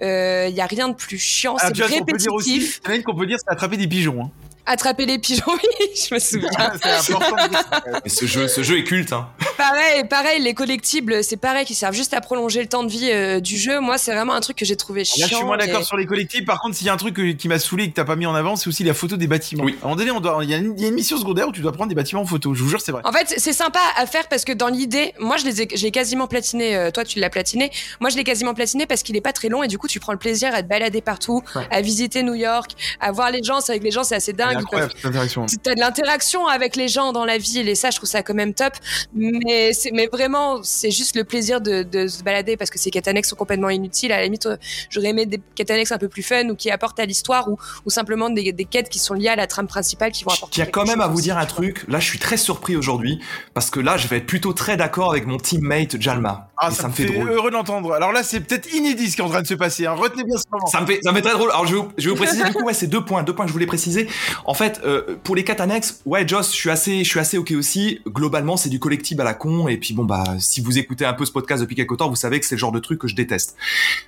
[0.00, 1.56] il y a rien de plus chiant.
[1.60, 2.80] Ah, c'est répétitif.
[2.84, 4.24] il y en a une qu'on peut dire, c'est attraper des pigeons.
[4.24, 4.30] Hein.
[4.66, 6.48] Attraper les pigeons, oui, je me souviens.
[8.04, 9.12] Mais ce jeu, ce jeu est culte.
[9.12, 9.28] Hein.
[9.58, 13.10] Pareil, pareil, les collectibles, c'est pareil, qui servent juste à prolonger le temps de vie
[13.12, 13.80] euh, du jeu.
[13.80, 15.24] Moi, c'est vraiment un truc que j'ai trouvé chiant.
[15.26, 16.44] Là, je suis moins d'accord et- sur les collectifs.
[16.44, 18.16] Par contre, s'il y a un truc que- qui m'a saoulé et que t'as pas
[18.16, 19.64] mis en avant, c'est aussi la photo des bâtiments.
[19.64, 19.76] Oui.
[19.82, 21.18] À un moment donné, on doit, il y, a une- il y a une mission
[21.18, 22.54] secondaire où tu dois prendre des bâtiments en photo.
[22.54, 23.02] Je vous jure, c'est vrai.
[23.04, 25.90] En fait, c'est sympa à faire parce que dans l'idée, moi, je les ai, j'ai
[25.90, 26.74] quasiment platiné.
[26.76, 27.70] euh, toi, tu l'as platiné.
[28.00, 30.00] Moi, je l'ai quasiment platiné parce qu'il est pas très long et du coup, tu
[30.00, 31.66] prends le plaisir à te balader partout, Ouais.
[31.70, 33.60] à visiter New York, à voir les gens.
[33.60, 34.53] C'est avec les gens, c'est assez dingue.
[34.56, 35.46] Incroyable cette interaction.
[35.62, 38.34] T'as de l'interaction avec les gens dans la ville et ça, je trouve ça quand
[38.34, 38.72] même top.
[39.14, 42.90] Mais, c'est- mais vraiment, c'est juste le plaisir de, de se balader parce que ces
[42.90, 44.12] quêtes annexes sont complètement inutiles.
[44.12, 44.56] À la limite, euh,
[44.90, 47.58] j'aurais aimé des quêtes annexes un peu plus fun ou qui apportent à l'histoire ou,
[47.84, 50.54] ou simplement des, des quêtes qui sont liées à la trame principale qui vont apporter.
[50.54, 51.84] tiens quand même à vous dire un truc.
[51.88, 53.20] Là, je suis très surpris aujourd'hui
[53.54, 56.50] parce que là, je vais être plutôt très d'accord avec mon teammate Jalma.
[56.56, 57.30] Ah, ça, ça, me me fait drôle.
[57.30, 57.92] heureux d'entendre.
[57.92, 59.86] Alors là, c'est peut-être inédit ce qui est en train de se passer.
[59.86, 59.92] hein.
[59.94, 60.66] Retenez bien ce moment.
[60.66, 61.50] Ça me fait, ça me fait très drôle.
[61.50, 63.34] Alors, je vais vous, je vais vous préciser, du coup, ouais, c'est deux points, deux
[63.34, 64.08] points que je voulais préciser.
[64.44, 67.38] En fait, euh, pour les quêtes annexes, ouais, Joss, je suis assez, je suis assez
[67.38, 68.00] ok aussi.
[68.06, 69.68] Globalement, c'est du collectible à la con.
[69.68, 72.16] Et puis, bon, bah, si vous écoutez un peu ce podcast depuis quelque temps, vous
[72.16, 73.56] savez que c'est le genre de truc que je déteste.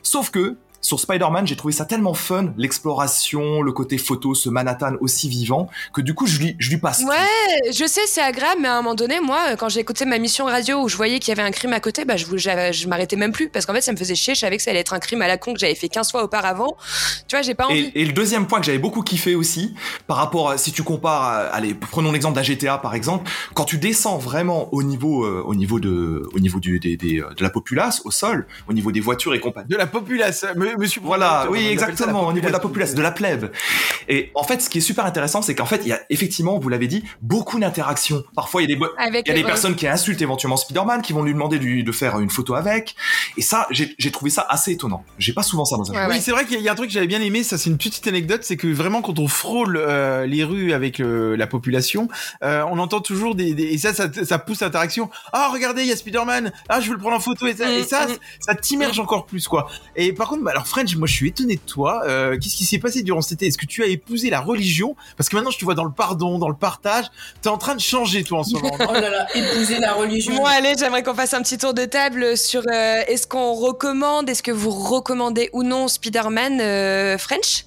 [0.03, 4.95] Sauf que, sur Spider-Man, j'ai trouvé ça tellement fun, l'exploration, le côté photo, ce Manhattan
[5.01, 7.01] aussi vivant, que du coup, je lui, je lui passe.
[7.03, 10.19] Ouais, je sais, c'est agréable, mais à un moment donné, moi, quand j'ai écouté ma
[10.19, 13.17] mission radio où je voyais qu'il y avait un crime à côté, bah, je, m'arrêtais
[13.17, 14.35] même plus parce qu'en fait, ça me faisait chier.
[14.37, 16.11] Je savais que ça allait être un crime à la con que j'avais fait 15
[16.13, 16.77] fois auparavant.
[17.27, 17.91] Tu vois, j'ai pas envie.
[17.95, 19.75] Et, et le deuxième point que j'avais beaucoup kiffé aussi,
[20.07, 23.65] par rapport à, si tu compares, à- allez, prenons l'exemple d'un GTA par exemple, quand
[23.65, 27.35] tu descends vraiment au niveau, euh, au niveau de, au niveau du, des, des, euh,
[27.37, 29.69] de la populace, au sol, au niveau des voitures et compagnie.
[29.69, 31.01] De la populace, me- monsieur.
[31.05, 33.51] Voilà, oui, ça exactement, au niveau de la populace, de la plèbe.
[34.09, 36.59] Et en fait, ce qui est super intéressant, c'est qu'en fait, il y a effectivement,
[36.59, 38.23] vous l'avez dit, beaucoup d'interactions.
[38.35, 38.83] Parfois, il y a des,
[39.25, 41.93] il y a des personnes qui insultent éventuellement Spider-Man, qui vont lui demander de, de
[41.93, 42.95] faire une photo avec.
[43.37, 45.05] Et ça, j'ai j'ai trouvé ça assez étonnant.
[45.19, 46.11] J'ai pas souvent ça dans un Ouais, jeu.
[46.13, 47.79] Oui, c'est vrai qu'il y a un truc que j'avais bien aimé, ça c'est une
[47.79, 52.09] petite anecdote, c'est que vraiment quand on frôle euh, les rues avec le- la population,
[52.43, 55.11] euh, on entend toujours des, des- et ça, ça, ça pousse l'interaction.
[55.33, 56.53] Ah regardez, il y a Spider-Man.
[56.69, 58.17] Ah je veux le prendre en photo et ça, et ça, Mm, mm.
[58.41, 59.69] ça t'immerge encore plus quoi.
[59.97, 62.01] Et par contre, bah, alors French, moi je suis étonné de toi.
[62.07, 63.49] Euh, Qu'est-ce qui s'est passé durant cet été?
[63.49, 64.97] Est-ce que tu as épousé la religion?
[65.19, 67.05] Parce que maintenant je te vois dans le pardon, dans le partage.
[67.43, 68.71] T'es en train de changer toi en ce moment.
[68.89, 70.35] Oh là là, épouser la religion.
[70.35, 74.31] Bon, allez, j'aimerais qu'on fasse un petit tour de table sur euh, est-ce qu'on recommande,
[74.31, 77.66] est-ce que vous recommandez ou non Spider-Man euh, French?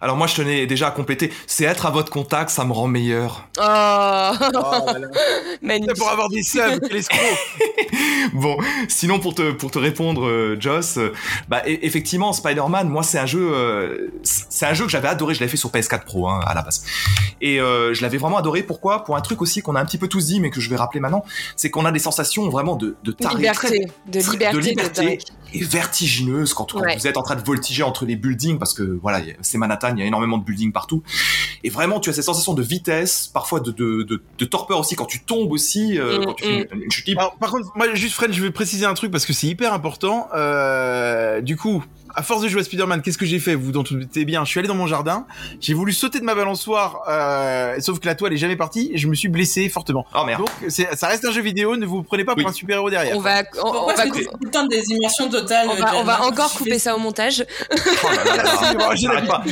[0.00, 1.32] Alors moi, je tenais déjà à compléter.
[1.46, 3.48] C'est être à votre contact, ça me rend meilleur.
[3.58, 5.08] Oh, Oh là là.
[5.62, 5.90] magnifique.
[5.94, 7.18] C'est pour avoir des subs, quel escroc.
[8.34, 8.56] bon,
[8.88, 11.12] sinon pour te pour te répondre, euh, Joss, euh,
[11.48, 15.34] bah e- effectivement, Spider-Man, moi c'est un jeu, euh, c'est un jeu que j'avais adoré.
[15.34, 16.84] Je l'avais fait sur PS4 Pro hein, à la base,
[17.40, 18.62] et euh, je l'avais vraiment adoré.
[18.62, 19.04] Pourquoi?
[19.04, 20.76] Pour un truc aussi qu'on a un petit peu tous dit, mais que je vais
[20.76, 21.24] rappeler maintenant,
[21.56, 25.18] c'est qu'on a des sensations vraiment de de taré, liberté, de liberté, de liberté
[25.54, 26.96] et vertigineuse quand, quand Ouais.
[26.96, 30.00] vous êtes en train de voltiger entre les buildings parce que voilà, c'est Manhattan, il
[30.00, 31.02] y a énormément de buildings partout.
[31.64, 34.94] Et vraiment, tu as cette sensation de vitesse, parfois de de, de, de torpeur aussi
[34.94, 37.20] quand tu tombes aussi, euh, quand tu fais une, une chute libre.
[37.20, 39.72] Alors, par contre, moi, juste Fred, je vais préciser un truc parce que c'est hyper
[39.72, 40.28] important.
[40.34, 41.84] Euh, du coup,
[42.18, 44.50] à force de jouer à Spider-Man, qu'est-ce que j'ai fait Vous, dont doutez bien, je
[44.50, 45.24] suis allé dans mon jardin,
[45.60, 48.98] j'ai voulu sauter de ma balançoire, euh, sauf que la toile est jamais partie, et
[48.98, 50.04] je me suis blessé fortement.
[50.16, 50.40] Oh merde.
[50.40, 53.16] Donc, ça reste un jeu vidéo, ne vous prenez pas pour un super-héros derrière.
[53.16, 53.94] On va, on, va,
[54.50, 57.44] temps des immersions totales on va, on va Jalma encore couper ça au montage.
[57.70, 57.76] Oh
[58.12, 59.44] là là là ça n'arrête pas.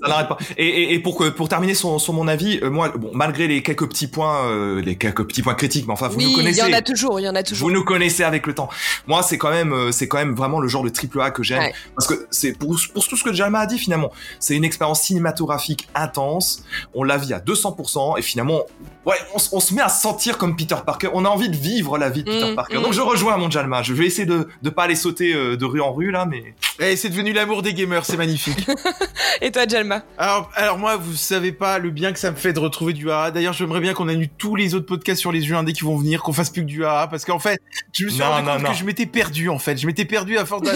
[0.00, 0.38] Ça n'arrête pas.
[0.56, 3.48] Et, et, et pour que pour terminer sur, sur mon avis, euh, moi, bon, malgré
[3.48, 6.30] les quelques petits points, euh, les quelques petits points critiques, mais enfin, vous oui, nous
[6.30, 6.60] il connaissez.
[6.60, 7.68] y en a toujours, il y en a toujours.
[7.68, 8.70] Vous nous connaissez avec le temps.
[9.06, 11.42] Moi, c'est quand même, euh, c'est quand même vraiment le genre de triple A que
[11.42, 11.74] j'aime, Ouais.
[11.94, 14.10] parce que c'est pour, pour tout ce que Jalma a dit finalement,
[14.40, 16.64] c'est une expérience cinématographique intense.
[16.94, 18.62] On la vit à 200% et finalement,
[19.06, 21.08] ouais, on, se met à sentir comme Peter Parker.
[21.14, 22.78] On a envie de vivre la vie de Peter Mm, Parker.
[22.78, 22.82] mm.
[22.82, 23.82] Donc je rejoins mon Jalma.
[23.82, 26.54] Je vais essayer de de pas aller sauter euh, de rue en rue là, mais
[26.80, 28.66] Et c'est devenu l'amour des gamers, c'est magnifique.
[29.40, 30.02] Et toi, Jalma?
[30.18, 33.10] Alors, alors moi, vous savez pas le bien que ça me fait de retrouver du
[33.10, 33.30] AA.
[33.30, 35.96] D'ailleurs, j'aimerais bien qu'on annule tous les autres podcasts sur les jeux indés qui vont
[35.96, 37.60] venir, qu'on fasse plus que du AA, parce qu'en fait,
[37.92, 38.70] je me suis Non, rendu non, compte non.
[38.70, 39.76] que je m'étais perdu, en fait.
[39.76, 40.68] Je m'étais perdu à force de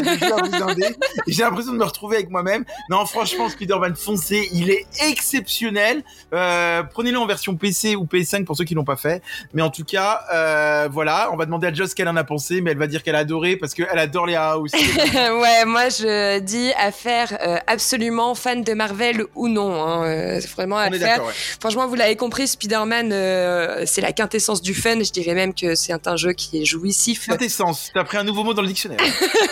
[0.62, 0.97] indés,
[1.29, 2.64] j'ai l'impression de me retrouver avec moi-même.
[2.91, 6.03] Non, franchement, Spider-Man foncé, il est exceptionnel.
[6.33, 9.22] Euh, Prenez-le en version PC ou PS5 pour ceux qui l'ont pas fait.
[9.55, 12.24] Mais en tout cas, euh, voilà, on va demander à Joss ce qu'elle en a
[12.24, 14.76] pensé, mais elle va dire qu'elle a adoré parce qu'elle adore les AA aussi.
[15.14, 19.83] ouais, moi je dis à faire euh, absolument fan de Marvel ou non.
[19.83, 21.24] Hein, euh, c'est vraiment à on est faire.
[21.24, 21.33] ouais.
[21.61, 25.03] Franchement, vous l'avez compris, Spider-Man, euh, c'est la quintessence du fun.
[25.03, 27.26] Je dirais même que c'est un jeu qui est jouissif.
[27.26, 28.99] Quintessence, t'as pris un nouveau mot dans le dictionnaire.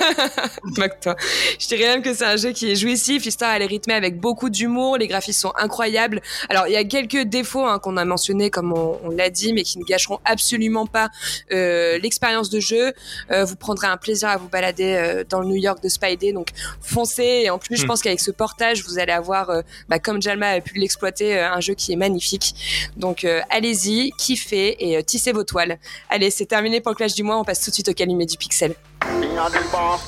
[0.64, 1.16] Moque-toi.
[1.58, 3.24] Je dirais même que c'est un jeu qui est jouissif.
[3.24, 4.96] L'histoire, elle est rythmée avec beaucoup d'humour.
[4.98, 6.20] Les graphismes sont incroyables.
[6.48, 9.52] Alors, il y a quelques défauts hein, qu'on a mentionnés, comme on, on l'a dit,
[9.52, 11.08] mais qui ne gâcheront absolument pas
[11.52, 12.92] euh, l'expérience de jeu.
[13.30, 16.32] Euh, vous prendrez un plaisir à vous balader euh, dans le New York de Spidey.
[16.32, 16.48] Donc,
[16.80, 17.42] foncez.
[17.44, 17.88] Et en plus, je Hmm.
[17.88, 21.50] pense qu'avec ce portage, vous allez avoir, euh, bah, comme Jalma a pu l'exploiter, euh,
[21.52, 22.54] un jeu qui est magnifique.
[22.96, 25.78] Donc, euh, allez-y, kiffez et tissez vos toiles.
[26.10, 27.38] Allez, c'est terminé pour le clash du mois.
[27.38, 28.74] On passe tout de suite au calumet du pixel.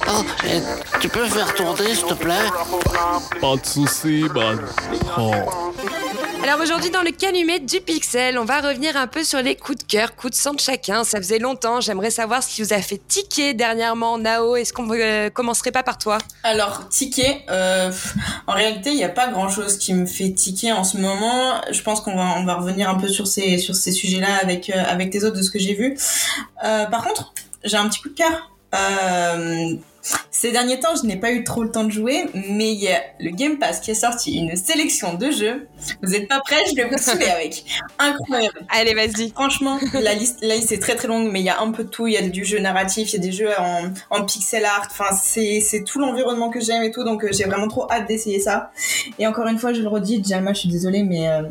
[0.09, 0.23] Oh,
[1.01, 2.35] tu peux faire tourner, s'il te plaît?
[3.41, 4.59] Pas de soucis, man.
[5.19, 5.33] Oh.
[6.43, 9.79] Alors aujourd'hui dans le calumet du pixel, on va revenir un peu sur les coups
[9.79, 11.05] de cœur, coups de sang de chacun.
[11.05, 14.19] Ça faisait longtemps, j'aimerais savoir ce qui vous a fait tiquer dernièrement.
[14.19, 16.19] Nao, est-ce qu'on euh, commencerait pas par toi?
[16.45, 17.91] Alors, ticket, euh,
[18.47, 21.61] en réalité, il n'y a pas grand-chose qui me fait tiquer en ce moment.
[21.71, 24.71] Je pense qu'on va, on va revenir un peu sur ces, sur ces sujets-là avec,
[24.71, 25.99] euh, avec tes autres de ce que j'ai vu.
[26.65, 27.35] Euh, par contre,
[27.65, 28.51] j'ai un petit coup de cœur.
[28.75, 29.77] Euh,
[30.31, 32.89] ces derniers temps, je n'ai pas eu trop le temps de jouer, mais il y
[32.89, 35.69] a le Game Pass qui a sorti une sélection de jeux.
[36.03, 36.63] Vous êtes pas prêts?
[36.71, 37.65] Je vais vous saouler avec.
[37.99, 38.61] Incroyable.
[38.69, 39.31] Allez, vas-y.
[39.31, 41.85] Franchement, la liste, la liste est très très longue, mais il y a un peu
[41.85, 42.07] de tout.
[42.07, 44.89] Il y a du jeu narratif, il y a des jeux en, en pixel art.
[44.91, 48.41] Enfin, c'est, tout l'environnement que j'aime et tout, donc euh, j'ai vraiment trop hâte d'essayer
[48.41, 48.71] ça.
[49.19, 51.43] Et encore une fois, je le redis, Jalma, je suis désolée, mais euh,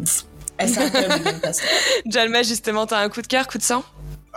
[0.57, 0.69] elle.
[2.05, 3.83] Jalma, justement, t'as un coup de cœur, coup de sang?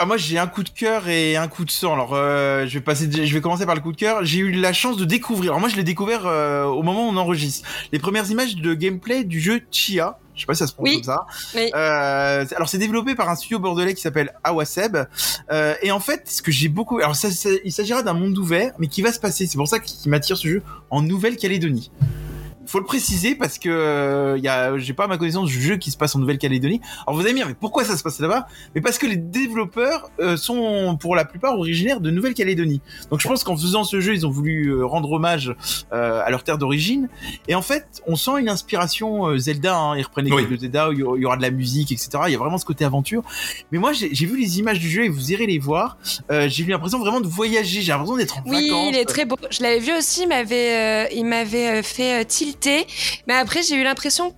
[0.03, 1.93] Ah, moi j'ai un coup de cœur et un coup de sang.
[1.93, 4.25] Alors euh, je vais passer, je vais commencer par le coup de cœur.
[4.25, 5.51] J'ai eu la chance de découvrir.
[5.51, 7.69] Alors moi je l'ai découvert euh, au moment où on enregistre.
[7.93, 10.17] Les premières images de gameplay du jeu Chia.
[10.35, 11.03] Je sais pas si ça se prononce Oui.
[11.03, 11.27] comme ça.
[11.55, 11.71] Oui.
[11.75, 14.97] Euh, alors c'est développé par un studio bordelais qui s'appelle Awaseb.
[15.53, 18.39] Euh, et en fait, ce que j'ai beaucoup, alors ça, ça- il s'agira d'un monde
[18.39, 19.47] ouvert, mais qui va se passer.
[19.47, 21.91] C'est pour ça qu'il m'attire ce jeu en Nouvelle-Calédonie.
[22.67, 25.77] Faut le préciser parce que euh, y a, j'ai pas à ma connaissance du jeu
[25.77, 26.81] qui se passe en Nouvelle-Calédonie.
[27.07, 28.47] Alors vous allez me dire, mais pourquoi ça se passe là-bas?
[28.75, 32.81] Mais parce que les développeurs euh, sont pour la plupart originaires de Nouvelle-Calédonie.
[33.11, 35.55] Donc je pense qu'en faisant ce jeu, ils ont voulu euh, rendre hommage
[35.93, 37.09] euh, à leur terre d'origine.
[37.49, 39.77] Et en fait, on sent une inspiration euh, Zelda.
[39.77, 40.47] Hein, ils reprennent les Oui.
[40.47, 42.11] de Zelda, où il y aura- il y aura de la musique, etc.
[42.27, 43.23] Il y a vraiment ce côté aventure.
[43.73, 45.97] Mais moi, j'ai j'ai vu les images du jeu et vous irez les voir.
[46.31, 47.81] Euh, j'ai eu l'impression vraiment de voyager.
[47.81, 48.89] J'ai l'impression d'être en Oui, vacances.
[48.91, 49.37] il est très beau.
[49.51, 52.25] Je l'avais vu aussi, il m'avait, euh, il m'avait euh, fait euh,
[53.27, 54.35] Mais après, j'ai eu l'impression,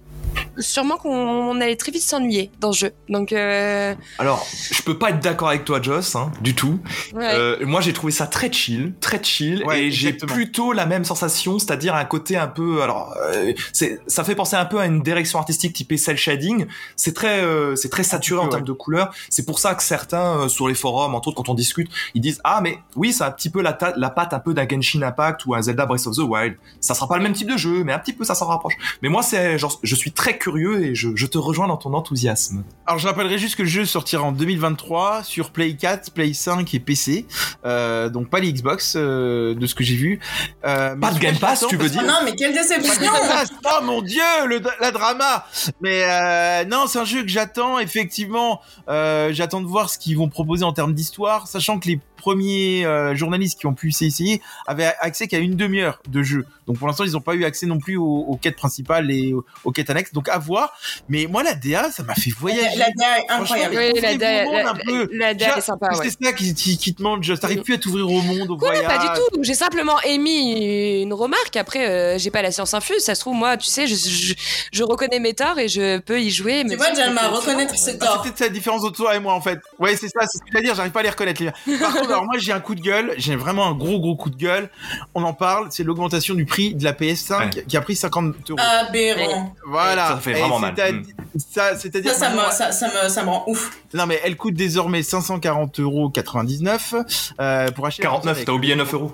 [0.59, 2.93] sûrement qu'on on allait très vite s'ennuyer dans ce jeu.
[3.09, 6.81] Donc, euh, Alors, je peux pas être d'accord avec toi, Joss, hein, du tout.
[7.15, 7.35] ouais.
[7.35, 11.05] Euh, moi, j'ai trouvé ça très chill, très chill, Ouais, et j'ai plutôt la même
[11.05, 14.87] sensation, c'est-à-dire un côté un peu, alors, euh, c'est, ça fait penser un peu à
[14.87, 16.67] une direction artistique typée cel shading.
[16.97, 19.13] C'est très, euh, c'est très saturé peu, en termes de couleurs.
[19.29, 22.21] C'est pour ça que certains euh, sur les forums, entre autres, quand on discute, ils
[22.21, 25.03] disent ah mais oui, c'est un petit peu la, la patte un peu d'un Genshin
[25.03, 26.57] Impact ou un Zelda Breath of the Wild.
[26.81, 28.75] Ça sera pas le même type de jeu, mais un petit peu ça s'en rapproche.
[29.03, 31.95] Mais moi, c'est genre, je suis très curieux et je, je te rejoins dans ton
[31.95, 32.65] enthousiasme.
[32.85, 36.75] Alors je rappellerai juste que le jeu sortira en 2023 sur Play 4, Play 5
[36.75, 37.27] et PC.
[37.65, 40.19] Euh, donc pas les Xbox euh, de ce que j'ai vu.
[40.65, 42.69] Euh, Pas mais de Game Pass, tu veux dire Oh non, mais quelle Pas de
[42.69, 43.13] déception.
[43.65, 45.47] Oh mon dieu, le, la drama.
[45.81, 48.61] Mais euh, non, c'est un jeu que j'attends effectivement.
[48.89, 52.87] Euh, j'attends de voir ce qu'ils vont proposer en termes d'histoire, sachant que les premiers
[52.87, 56.47] euh, journalistes qui ont pu essayer avaient accès qu'à une demi-heure de jeu.
[56.69, 59.33] Donc pour l'instant, ils n'ont pas eu accès non plus aux, aux quêtes principales et
[59.35, 60.13] aux, aux quêtes annexes.
[60.13, 60.73] Donc à voir.
[61.09, 62.79] Mais moi, la DA, ça m'a fait voyager.
[62.79, 63.77] La DA est Franchement, incroyable.
[63.95, 65.09] Oui, la DA, au monde la, un peu.
[65.13, 66.09] la DA Déjà, est sympa, ouais.
[66.09, 67.43] C'est ça qui, qui, qui te manque, Just.
[67.43, 68.87] T'arrives plus à t'ouvrir au monde, au voyage.
[68.87, 69.43] pas du tout.
[69.43, 71.57] J'ai simplement émis une remarque.
[71.57, 73.01] Après, euh, j'ai pas la science infuse.
[73.03, 74.35] Ça se trouve, moi, tu sais, je, je,
[74.73, 76.61] je reconnais mes torts et je peux y jouer.
[76.63, 78.21] Tu mais vois, si, Jalma, c'est- reconnaître ses Ah, torts.
[78.25, 79.59] c'est peut-être la différence entre toi et moi en fait.
[79.79, 81.43] Ouais, c'est ça, c'est ce que je veux dire, j'arrive pas à les reconnaître.
[81.43, 81.79] les gars.
[81.81, 84.31] Par contre, alors moi j'ai un coup de gueule, j'ai vraiment un gros gros coup
[84.31, 84.71] de gueule.
[85.15, 88.61] On en parle, c'est l'augmentation du prix de la PS5 qui a pris 50 euros.
[88.61, 89.55] Aberrant.
[89.67, 90.09] voilà.
[90.09, 90.75] Ça fait vraiment mal.
[90.75, 91.03] Mm.
[91.39, 93.71] Ça, c'est-à-dire Ça, ça, me, ça, ça, me, ça me rend ouf.
[93.95, 96.95] non mais elle coûte désormais 540 euros 99
[97.41, 98.03] euh, pour acheter.
[98.03, 99.13] la 49, console t'as oublié 9 euros.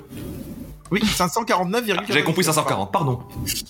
[0.90, 3.20] Oui, 549, J'avais compris 540, pardon.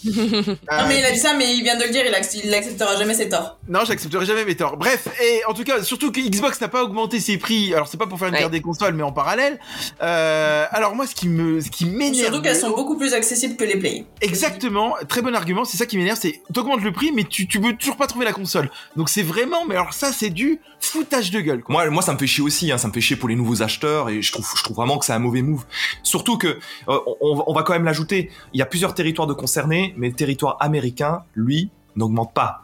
[0.08, 2.40] Euh, Non, mais il a dit ça, mais il vient de le dire, il, acc-
[2.42, 3.58] il acceptera jamais ses torts.
[3.68, 4.76] Non, j'accepterai jamais mes torts.
[4.76, 7.74] Bref, et en tout cas, surtout que Xbox n'a pas augmenté ses prix.
[7.74, 8.40] Alors, c'est pas pour faire une Ouais.
[8.40, 9.58] guerre des consoles, mais en parallèle.
[10.02, 12.14] Euh, alors moi, ce qui me, ce qui m'énerve.
[12.26, 14.04] Surtout qu'elles sont beaucoup plus accessibles que les Play.
[14.20, 15.64] Exactement, très bon argument.
[15.64, 18.24] C'est ça qui m'énerve, c'est t'augmentes le prix, mais tu, tu veux toujours pas trouver
[18.24, 18.70] la console.
[18.96, 21.62] Donc c'est vraiment, mais alors ça, c'est du foutage de gueule.
[21.62, 21.72] Quoi.
[21.72, 22.70] Moi, moi, ça me fait chier aussi.
[22.70, 24.98] Hein, ça me fait chier pour les nouveaux acheteurs et je trouve, je trouve vraiment
[24.98, 25.64] que c'est un mauvais move.
[26.02, 26.58] Surtout que
[26.88, 28.30] euh, on, on va quand même l'ajouter.
[28.52, 32.62] Il y a plusieurs territoires de concernés, mais le territoire américain, lui, n'augmente pas.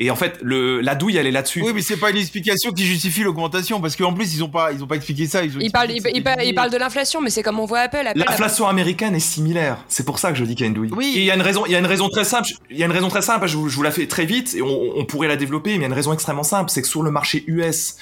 [0.00, 1.62] Et en fait, le, la douille, elle est là-dessus.
[1.62, 4.72] Oui, mais c'est pas une explication qui justifie l'augmentation, parce qu'en plus ils ont pas,
[4.72, 5.44] ils ont pas expliqué ça.
[5.44, 7.30] Ils ont Il parle, il, expliqué que il parle, c'était il parle de l'inflation, mais
[7.30, 8.10] c'est comme on voit Apple.
[8.16, 9.84] L'inflation américaine est similaire.
[9.86, 10.90] C'est pour ça que je dis qu'il y a une douille.
[10.96, 11.12] Oui.
[11.14, 12.48] Il y a une raison, il y a une raison très simple.
[12.70, 13.46] Il y a une raison très simple.
[13.46, 15.70] Je vous, je vous la fais très vite et on, on pourrait la développer.
[15.70, 17.96] Mais il y a une raison extrêmement simple, c'est que sur le marché US,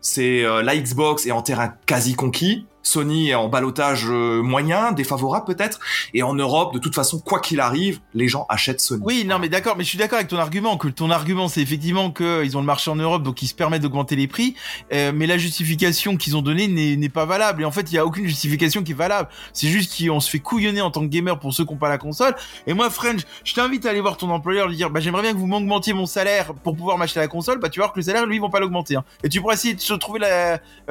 [0.00, 2.64] c'est euh, la Xbox est en terrain quasi conquis.
[2.84, 5.80] Sony est en balotage euh, moyen, défavorable peut-être.
[6.12, 9.02] Et en Europe, de toute façon, quoi qu'il arrive, les gens achètent Sony.
[9.04, 11.62] Oui, non, mais d'accord, mais je suis d'accord avec ton argument, que ton argument, c'est
[11.62, 14.54] effectivement qu'ils ont le marché en Europe, donc ils se permettent d'augmenter les prix,
[14.92, 17.62] euh, mais la justification qu'ils ont donnée n'est pas valable.
[17.62, 19.28] Et en fait, il y a aucune justification qui est valable.
[19.52, 21.88] C'est juste qu'on se fait couillonner en tant que gamer pour ceux qui n'ont pas
[21.88, 22.34] la console.
[22.66, 25.32] Et moi, French, je t'invite à aller voir ton employeur, lui dire, bah, j'aimerais bien
[25.32, 27.58] que vous m'augmentiez mon salaire pour pouvoir m'acheter la console.
[27.58, 28.96] Bah, tu vas voir que le salaire, lui, ils vont pas l'augmenter.
[28.96, 29.04] Hein.
[29.22, 30.20] Et tu pourras essayer de se trouver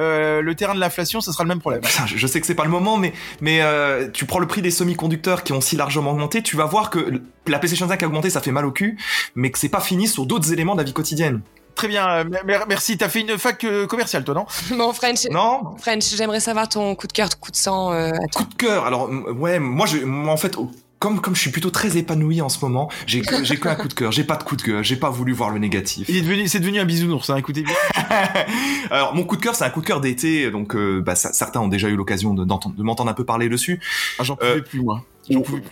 [0.00, 1.83] euh, le terrain de l'inflation, ça sera le même problème.
[1.84, 4.62] Putain, je sais que c'est pas le moment, mais mais euh, tu prends le prix
[4.62, 8.06] des semi-conducteurs qui ont si largement augmenté, tu vas voir que la PlayStation 5 a
[8.06, 8.98] augmenté, ça fait mal au cul,
[9.34, 11.40] mais que c'est pas fini sur d'autres éléments de la vie quotidienne.
[11.74, 12.96] Très bien, euh, mer- merci.
[12.96, 14.46] T'as fait une fac euh, commerciale, toi, non?
[14.78, 17.92] Bon, French, Non, French j'aimerais savoir ton coup de cœur, coup de sang.
[17.92, 18.86] euh, coup de cœur.
[18.86, 20.56] Alors ouais, moi, je, moi en fait,
[21.04, 23.88] comme comme je suis plutôt très épanoui en ce moment, j'ai que j'ai qu'un coup
[23.88, 24.10] de cœur.
[24.10, 24.82] J'ai pas de coup de cœur.
[24.82, 26.06] J'ai pas voulu voir le négatif.
[26.08, 27.74] Il est devenu, c'est devenu un bisounours, hein, écoutez bien.
[28.90, 31.32] Alors mon coup de cœur, c'est un coup de cœur d'été, donc euh, bah, ça-
[31.34, 32.44] certains ont déjà eu l'occasion de,
[32.82, 33.80] m'entendre un peu parler dessus.
[34.18, 35.02] Ah, j'en Euh, pouvais plus, moi.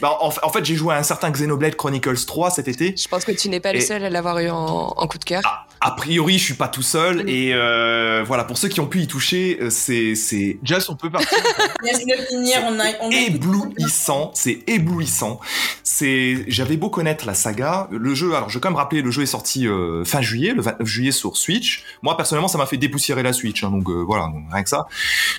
[0.01, 2.95] Bah, en, en fait, j'ai joué à un certain Xenoblade Chronicles 3 cet été.
[2.97, 4.57] Je pense que tu n'es pas le seul à l'avoir eu en,
[4.97, 5.43] en coup de cœur.
[5.85, 9.01] A priori, je suis pas tout seul, et euh, voilà, pour ceux qui ont pu
[9.01, 11.37] y toucher, euh, c'est c'est Just, on peut partir.
[12.29, 15.41] Finir, on a, on a éblouissant, c'est éblouissant.
[15.83, 18.35] C'est, j'avais beau connaître la saga, le jeu.
[18.35, 20.87] Alors, je vais quand même rappeler, le jeu est sorti euh, fin juillet, le 29
[20.87, 21.85] juillet sur Switch.
[22.03, 24.69] Moi, personnellement, ça m'a fait dépoussiérer la Switch, hein, donc euh, voilà, donc, rien que
[24.69, 24.87] ça.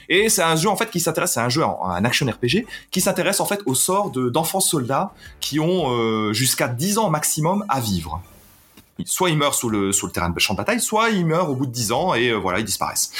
[0.09, 2.99] Et c'est un jeu en fait qui s'intéresse, c'est un jeu, un action RPG qui
[2.99, 7.63] s'intéresse en fait au sort de d'enfants soldats qui ont euh, jusqu'à 10 ans maximum
[7.69, 8.21] à vivre.
[9.05, 11.49] Soit ils meurent sur le, sur le terrain de champ de bataille, soit ils meurent
[11.49, 13.11] au bout de 10 ans et euh, voilà, ils disparaissent.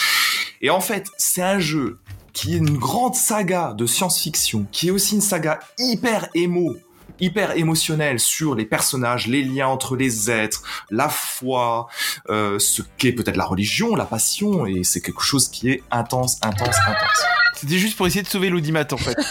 [0.61, 1.99] Et en fait, c'est un jeu
[2.32, 6.76] qui est une grande saga de science-fiction, qui est aussi une saga hyper émo,
[7.19, 11.88] hyper émotionnelle sur les personnages, les liens entre les êtres, la foi,
[12.30, 16.38] euh, ce qu'est peut-être la religion, la passion, et c'est quelque chose qui est intense,
[16.41, 17.24] intense, intense.
[17.55, 19.17] C'était juste pour essayer de sauver l'audimat, en fait.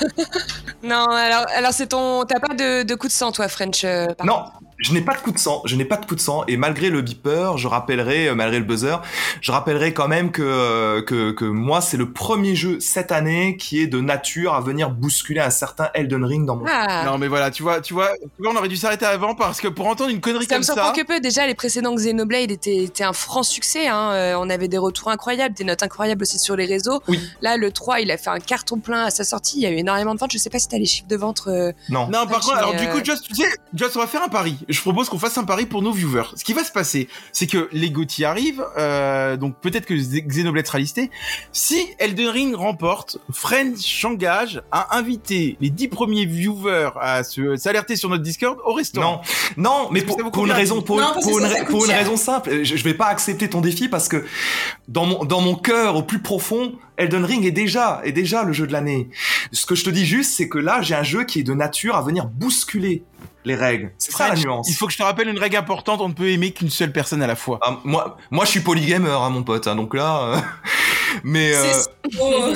[0.84, 2.24] Non, alors, alors c'est ton.
[2.24, 4.46] T'as pas de, de coup de sang, toi, French euh, Non,
[4.82, 6.56] je n'ai pas de coup de sang, je n'ai pas de coup de sang, et
[6.56, 9.00] malgré le beeper, je rappellerai, euh, malgré le buzzer,
[9.40, 13.56] je rappellerai quand même que, euh, que, que moi, c'est le premier jeu cette année
[13.56, 16.64] qui est de nature à venir bousculer un certain Elden Ring dans mon...
[16.68, 19.34] Ah, Non, mais voilà, tu vois, tu vois, tu vois, on aurait dû s'arrêter avant
[19.34, 21.00] parce que pour entendre une connerie ça comme me surprend ça.
[21.00, 21.20] que peu.
[21.20, 23.86] Déjà, les précédents Xenoblade étaient, étaient un franc succès.
[23.88, 24.10] Hein.
[24.12, 27.00] Euh, on avait des retours incroyables, des notes incroyables aussi sur les réseaux.
[27.08, 27.20] Oui.
[27.40, 29.58] Là, le 3, il a fait un carton plein à sa sortie.
[29.58, 30.32] Il y a eu énormément de ventes.
[30.32, 31.42] Je sais pas si t'as les chiffres de vente.
[31.46, 32.08] euh, Non.
[32.08, 34.56] Non, par contre, alors du coup, Just, tu sais, Just, on va faire un pari.
[34.72, 36.30] Je propose qu'on fasse un pari pour nos viewers.
[36.34, 40.66] Ce qui va se passer, c'est que les GOTY arrivent, euh, donc peut-être que Xenoblade
[40.66, 41.10] sera listé.
[41.52, 47.96] Si Elden Ring remporte, French s'engage à inviter les 10 premiers viewers à se s'alerter
[47.96, 49.22] sur notre Discord au restaurant.
[49.56, 52.94] Non, non, mais pour, une raison, pour, Non, une, pour raison simple, je, je vais
[52.94, 54.24] pas accepter ton défi parce que
[54.88, 58.52] dans mon dans mon cœur au plus profond, Elden Ring est déjà est déjà le
[58.52, 59.08] jeu de l'année.
[59.52, 61.54] Ce que je te dis juste, c'est que là, j'ai un jeu qui est de
[61.54, 63.04] nature à venir bousculer
[63.44, 63.92] les règles.
[63.98, 64.68] C'est ça la nuance.
[64.68, 66.92] Il faut que je te rappelle une règle importante, on ne peut aimer qu'une seule
[66.92, 67.58] personne à la fois.
[67.62, 69.66] Ah, moi, moi, je suis polygamer, hein, mon pote.
[69.66, 70.36] hein, donc là, euh,
[71.24, 71.72] mais euh,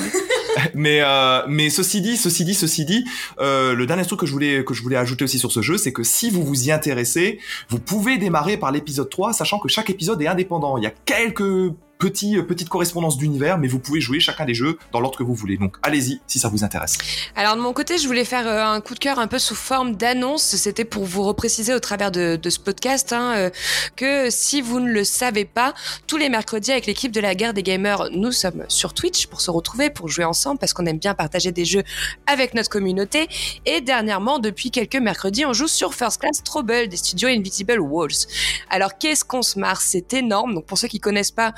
[0.73, 3.05] mais euh, mais ceci dit, ceci dit, ceci dit,
[3.39, 5.77] euh, le dernier truc que je voulais que je voulais ajouter aussi sur ce jeu,
[5.77, 7.39] c'est que si vous vous y intéressez,
[7.69, 10.77] vous pouvez démarrer par l'épisode 3, sachant que chaque épisode est indépendant.
[10.77, 14.53] Il y a quelques petits euh, petites correspondances d'univers, mais vous pouvez jouer chacun des
[14.53, 15.57] jeux dans l'ordre que vous voulez.
[15.57, 16.97] Donc allez-y si ça vous intéresse.
[17.35, 19.55] Alors de mon côté, je voulais faire euh, un coup de cœur un peu sous
[19.55, 20.43] forme d'annonce.
[20.43, 23.49] C'était pour vous repréciser au travers de, de ce podcast hein, euh,
[23.95, 25.73] que si vous ne le savez pas,
[26.07, 29.41] tous les mercredis avec l'équipe de la guerre des gamers, nous sommes sur Twitch pour
[29.41, 31.83] se retrouver, pour jouer ensemble, parce qu'on aime bien partager des jeux
[32.25, 33.27] avec notre communauté.
[33.65, 38.27] Et dernièrement, depuis quelques mercredis, on joue sur First Class Trouble des studios Invisible Walls.
[38.69, 39.81] Alors qu'est-ce qu'on se marre?
[39.81, 40.55] C'est énorme.
[40.55, 41.53] Donc pour ceux qui connaissent pas,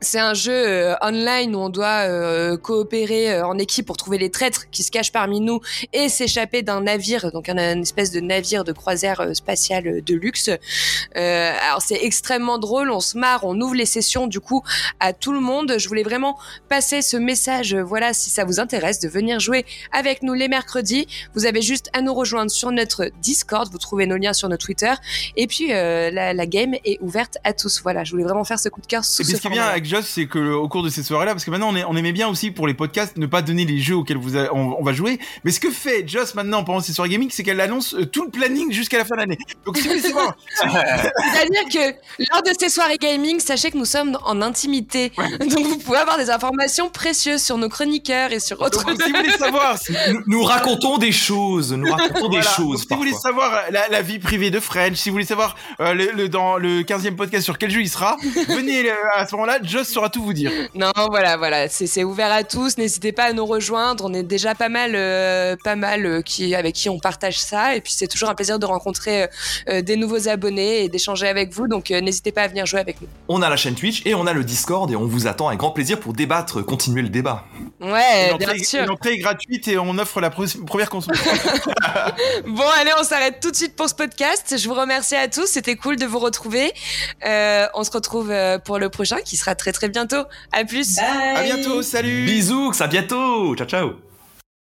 [0.00, 4.18] c'est un jeu euh, online où on doit euh, coopérer euh, en équipe pour trouver
[4.18, 5.60] les traîtres qui se cachent parmi nous
[5.92, 10.00] et s'échapper d'un navire, donc un, une espèce de navire de croisière euh, spatiale euh,
[10.00, 10.48] de luxe.
[10.48, 14.62] Euh, alors c'est extrêmement drôle, on se marre, on ouvre les sessions du coup
[15.00, 15.74] à tout le monde.
[15.78, 16.38] Je voulais vraiment
[16.68, 20.48] passer ce message, euh, voilà, si ça vous intéresse, de venir jouer avec nous les
[20.48, 21.06] mercredis.
[21.34, 24.64] Vous avez juste à nous rejoindre sur notre Discord, vous trouvez nos liens sur notre
[24.66, 24.92] Twitter.
[25.36, 27.80] Et puis euh, la, la game est ouverte à tous.
[27.82, 29.50] Voilà, je voulais vraiment faire ce coup de sous Et puis ce ce qui est
[29.50, 31.84] bien avec Just, c'est que au cours de ces soirées-là, parce que maintenant on, est,
[31.84, 34.52] on aimait bien aussi pour les podcasts ne pas donner les jeux auxquels vous a-
[34.54, 35.18] on, on va jouer.
[35.44, 38.24] Mais ce que fait Just maintenant pendant ces soirées gaming, c'est qu'elle annonce euh, tout
[38.24, 39.38] le planning jusqu'à la fin de l'année.
[39.64, 41.96] Donc si vous voulez savoir, C'est-à-dire que
[42.32, 45.12] lors de ces soirées gaming, sachez que nous sommes en intimité.
[45.40, 48.84] Donc vous pouvez avoir des informations précieuses sur nos chroniqueurs et sur autres.
[48.84, 49.76] donc, si vous voulez savoir,
[50.12, 52.86] Nous, nous racontons des choses, nous racontons des choses.
[52.86, 55.24] Donc, si vous voulez savoir euh, la, la vie privée de French, si vous voulez
[55.26, 58.16] savoir euh, le, le- dans le 15e podcast sur quel jeu il sera,
[58.48, 60.50] venez euh, à ce moment-là, Just saura tout vous dire.
[60.74, 62.78] Non, voilà, voilà, c'est ouvert à tous.
[62.78, 64.04] N'hésitez pas à nous rejoindre.
[64.04, 67.74] On est déjà pas mal, euh, pas mal euh, qui avec qui on partage ça.
[67.74, 69.28] Et puis c'est toujours un plaisir de rencontrer
[69.68, 71.66] euh, des nouveaux abonnés et d'échanger avec vous.
[71.66, 73.08] Donc euh, n'hésitez pas à venir jouer avec nous.
[73.28, 75.58] On a la chaîne Twitch et on a le Discord et on vous attend avec
[75.58, 77.44] grand plaisir pour débattre, continuer le débat.
[77.80, 78.82] Ouais, bien sûr.
[78.84, 81.16] Une entrée est gratuite et on offre la pre- première console.
[82.46, 84.54] Bon, allez, on s'arrête tout de suite pour ce podcast.
[84.58, 85.46] Je vous remercie à tous.
[85.46, 86.72] C'était cool de vous retrouver.
[87.26, 90.24] Euh, on se retrouve euh, pour le prochain qui sera très très bientôt.
[90.52, 90.96] À plus.
[90.96, 91.36] Bye.
[91.36, 93.56] À bientôt, salut Bisous, à bientôt.
[93.56, 94.07] Ciao ciao.